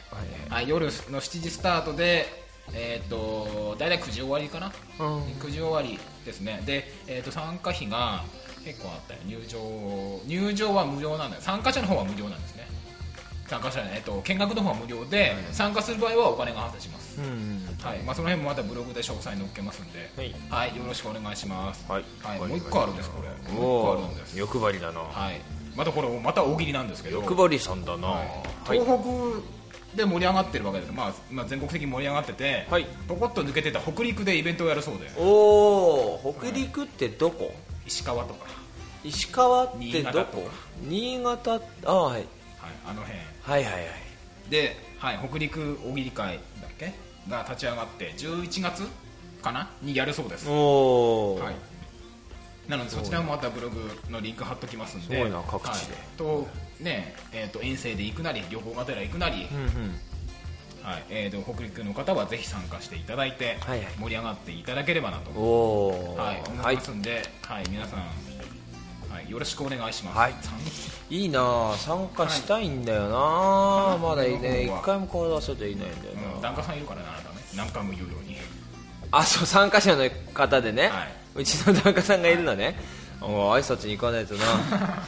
[0.49, 2.41] はい、夜の7時スタートで
[2.73, 5.23] えっ、と大体9時終わりかな、うん。
[5.25, 6.63] 9時終わりですね。
[6.65, 8.23] で、えー、と参加費が
[8.65, 9.21] 結構あったよ。
[9.27, 11.43] 入場入場は無料なんだよ。
[11.43, 12.69] 参加者の方は無料なんですね。
[13.49, 17.99] 参加者ね、えっと、見学の方は無料で、参加する場合はお金が発生します、うんはい。
[18.01, 20.11] まあ、その辺もまたブログで詳細載っけますんで、
[20.51, 20.77] はい。
[20.77, 22.05] よろしくお願いします、はい。
[22.39, 23.29] もう一個あるんですこれ。
[23.51, 24.39] おもう一個あおるんです。
[24.39, 25.01] 欲張りだな。
[25.01, 25.41] はい。
[25.77, 27.21] またこれまた大喜利なんですけど。
[27.21, 28.09] 欲張りさんだな。
[28.09, 28.29] はい。
[28.69, 28.81] はい。
[28.81, 32.87] 東北で盛り上がってるわけです、まあ、まあ全国的に盛り上がってて、はい。
[33.09, 35.11] ポコッと抜けてた北陸でイベントをやるそうで。
[35.17, 37.53] おお北陸ってどこ？
[37.87, 38.47] 石川とか、
[39.03, 40.53] 石川って新潟どことか。
[40.83, 41.61] 新潟。
[41.87, 42.15] あはい。
[42.15, 42.25] はい、
[42.87, 43.19] あの辺。
[43.43, 43.85] はいはいはい。
[44.49, 46.41] で、はい、北陸大喜利会
[47.31, 48.83] が立ち上がって11月
[49.43, 49.71] かな？
[49.81, 51.51] にやるそうです、は
[52.69, 55.21] い、なのでそちらもまたブログのリンク貼っときますんで。
[55.21, 55.31] はい。
[56.19, 56.47] と
[56.79, 59.69] ねえー、と遠征で行くなり旅行がてら行くなり、うんうん。
[60.83, 61.05] はい。
[61.11, 63.89] えー、と北陸の方はぜひ参加していただいて、はいはい。
[63.99, 65.31] 盛り上がっていただければなと、
[66.17, 67.65] はい、思はいいますんで、はい。
[67.71, 68.01] 皆さん、
[69.11, 70.35] はい、よろしくお願いします、はい。
[70.41, 70.53] 参
[71.11, 71.41] いいな
[71.73, 73.99] あ参加したいんだよな、はい。
[73.99, 77.41] まだいいね一回も顔出せていないんだよな、うん、檀家さんいるからなあなたね。
[77.57, 78.37] 何回も言うように。
[79.11, 81.15] あそう参加者の方でね、はい。
[81.35, 82.79] うちの檀家さんがいるのね、
[83.21, 84.45] お挨拶に行かないとな。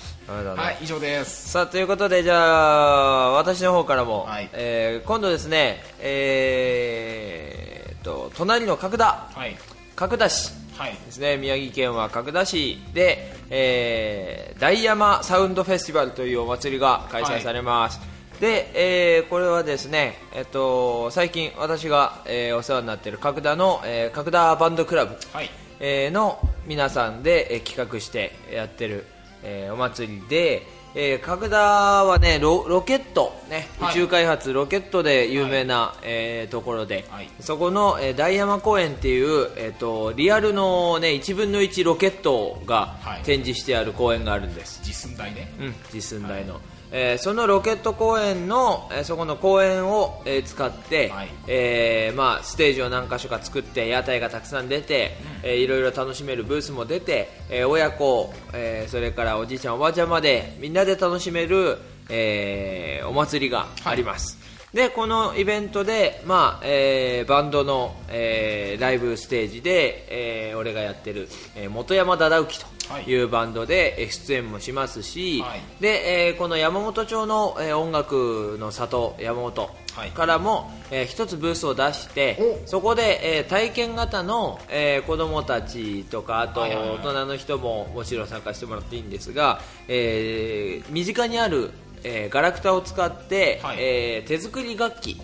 [0.57, 1.51] はい以上です。
[1.51, 4.49] さあということでじゃあ私の方からも、はい。
[4.53, 9.29] えー今度ですねえー、と隣の角田。
[9.33, 9.57] はい。
[9.95, 10.62] 角田市はい
[11.05, 11.37] ですね。
[11.37, 18.01] 宮城県は角田市で、えー、大山サウンドフェスティバルというお祭りが開催されます、
[18.41, 25.51] で、えーこれはですね、えっと、最近私が、えーお世話になっている角田の、えー角田バンドクラブ、はい。
[25.79, 29.05] えーの皆さんで、えー企画してやってる、
[29.45, 33.93] えーお祭りで、えー角田はねロロケット、ねはい。
[33.93, 37.29] 宇宙開発ロケットで有名な、えーところで、はい。
[37.41, 43.23] そこの、えー大山公園っていう、えー、とリアルの、ね、1分の1ロケットがはい。
[43.23, 45.53] 展示してある公園があるんです、実寸大ね。
[45.61, 46.61] うん、実寸大の、
[46.95, 51.29] えーそのロケット公園の、えーそこの公園を、えー使って、はい。
[51.47, 61.79] えーまあ、ステージを何箇所か作って屋台がたくさん出て、えーいろいろ楽しめるブースも出て、えー親子、えーそれからおじいちゃんおばあちゃんまでみんなで楽しめる、
[62.11, 64.39] えーお祭りがあります、
[64.73, 70.07] でこのイベントで、まあえーバンドの、えーライブステージで、
[70.49, 72.67] えー俺がやってる、えー元山忠之と
[73.11, 75.61] いうバンドでえー出演もしますし、はい。
[75.83, 80.11] でえーこの山本町の、えー音楽の里山本はい。
[80.11, 82.67] からも、えー一つブースを出してお。
[82.67, 86.97] そこで、えー体験型の、えー子供たちとかあとはいはいはい。
[86.97, 91.73] 大人の人ももちろん参加してもらっていいんですが、えー身近にある、
[92.05, 93.77] えーガラクタを使って、はい。
[93.81, 95.17] えー手作り楽器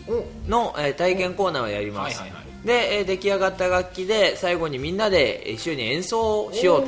[0.47, 2.67] の、えー体験コーナーをやります、はいはいはい。
[2.67, 6.83] で、えー出来上がった楽器で最後にみんなで一緒に演奏しよう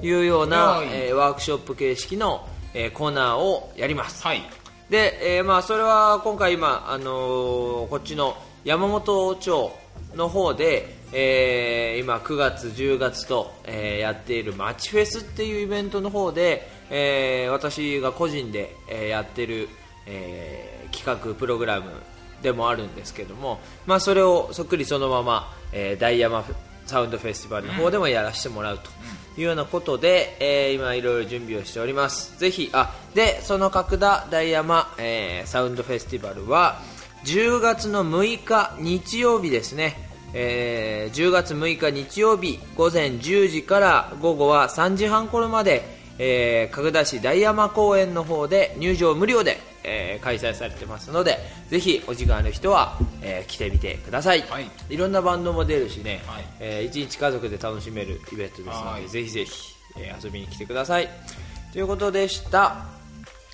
[0.00, 4.42] というような、えーワークショップ形式の、えーコーナーをやります、はい。
[4.90, 9.72] で、えーまあ、それは今回今、あのーこっちの山本町
[10.14, 19.68] の方で、えー今9月10月と、えーやっているマッチフェスっていうイベントの方で、えー私が個人で、えーやってる、
[20.06, 21.90] えー企画プログラム
[22.42, 26.44] でもあるんですけども、まあ、それをそっくりそのまま、えー大山
[26.86, 28.90] サウンドフェスティバルの方でもやらせてもらうと
[29.40, 32.38] いうようなことで、えー今いろいろ準備をしております。
[32.38, 36.80] ぜひあでその角田大山、えーサウンドフェスティバルは
[37.24, 39.96] 10月の6日日曜日ですね、
[40.34, 51.38] えー10月6日日曜日午前10時から午後は3時半頃まで、えー角田市大山公園の方で入場無料で、えー開催されてますので
[51.68, 54.70] ぜひお時間ある人は、えー来てみてください、はい。
[54.88, 56.44] いろんなバンドも出るしね、はい。
[56.60, 59.08] えー一日家族で楽しめるイベントですので、はい。
[59.08, 61.08] ぜひぜひ、えー遊びに来てください。
[61.72, 62.86] ということでした、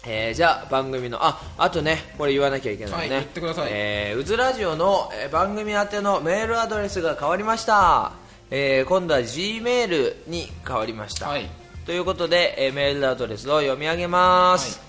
[0.07, 3.27] えーじゃあ番組のああとねこれ言わなきゃいけないね、
[3.69, 8.13] えーうずラジオの、えー番組宛てのメールアドレスが変わりました、
[8.51, 11.49] えー今度は G メールに変わりました、はい
[11.91, 14.81] ということで、えーメールアドレスを読み上げます、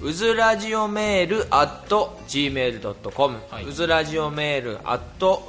[0.00, 1.88] うずラジオメール at
[2.28, 3.64] gmail.com、はい。
[3.64, 5.00] うずラジオメール at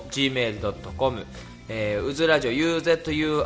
[0.10, 1.26] gmail.com
[1.70, 3.46] えーうずラジオ UZURADIO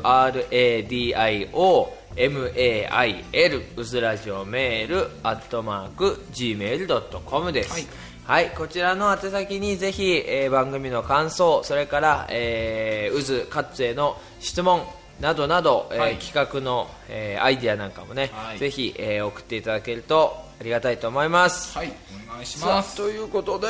[2.15, 7.73] MAIL うずラジオメールアットマーク Gmail.com です。
[7.73, 7.87] はい。
[8.23, 14.81] はい、こちらの宛先にぜひ、えー番組の感想それから、えー、渦カッツへの質問
[15.19, 16.17] などなど、えーはい。
[16.17, 18.57] 企画の、えーアイディアなんかもね、はい。
[18.57, 21.93] ぜひ、えー送っていただけるとありがたいと思います、はい
[22.29, 22.93] お願いしさます。
[22.93, 23.67] あということで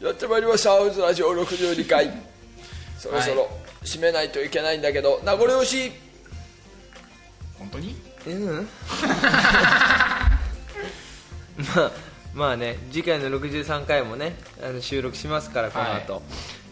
[0.00, 2.12] やってまいりました「渦ラジオ62回」
[2.98, 3.48] そろそろ
[3.84, 5.92] 締めないといけないんだけど名残惜しい。
[7.58, 7.96] 本当に？
[8.26, 8.68] うん。
[11.76, 11.90] まあ
[12.34, 16.22] まあね次回の63回もねあの収録しますからこの後、はい。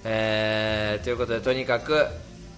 [0.05, 2.07] えーということでとにかく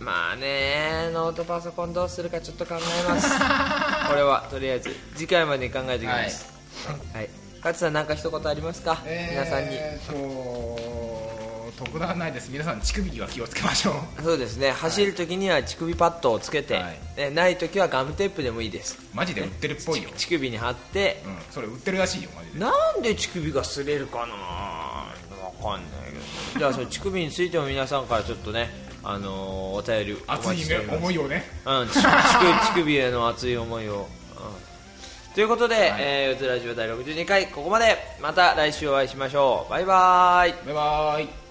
[0.00, 3.28] まあねノートパソコンどうするかちょっと考えます。
[4.08, 6.46] これはとりあえず次回までに考えておきます。
[7.12, 7.28] はい、
[7.58, 9.76] 勝さん何か一言ありますか、皆さんに。
[9.76, 11.04] えーと
[11.76, 12.50] 特段ないです。
[12.50, 14.22] 皆さん乳首には気をつけましょう。
[14.22, 14.70] そうですね。
[14.70, 16.98] 走るときには乳首パッドをつけて、はい。
[17.16, 18.98] ねないときはガムテープでもいいです。
[19.12, 21.22] マジで売ってるっぽいよ、乳首に貼って。
[21.26, 22.60] うん、それ売ってるらしいよマジで。
[22.60, 26.12] なんで乳首が擦れるかなわかんない
[26.52, 26.58] けど。
[26.60, 28.70] じゃあその乳首についても皆さんからちょっとね
[29.04, 30.96] あのーお便りお待ちしております。
[30.96, 31.44] 思いをね。
[31.66, 35.34] うん、乳首乳首への熱い思いを、うん。
[35.34, 37.98] ということで、えー、うつラジオ第62回ここまで。
[38.22, 39.70] また来週お会いしましょう。
[39.70, 40.52] バイバイ。
[40.66, 41.43] バイバーイ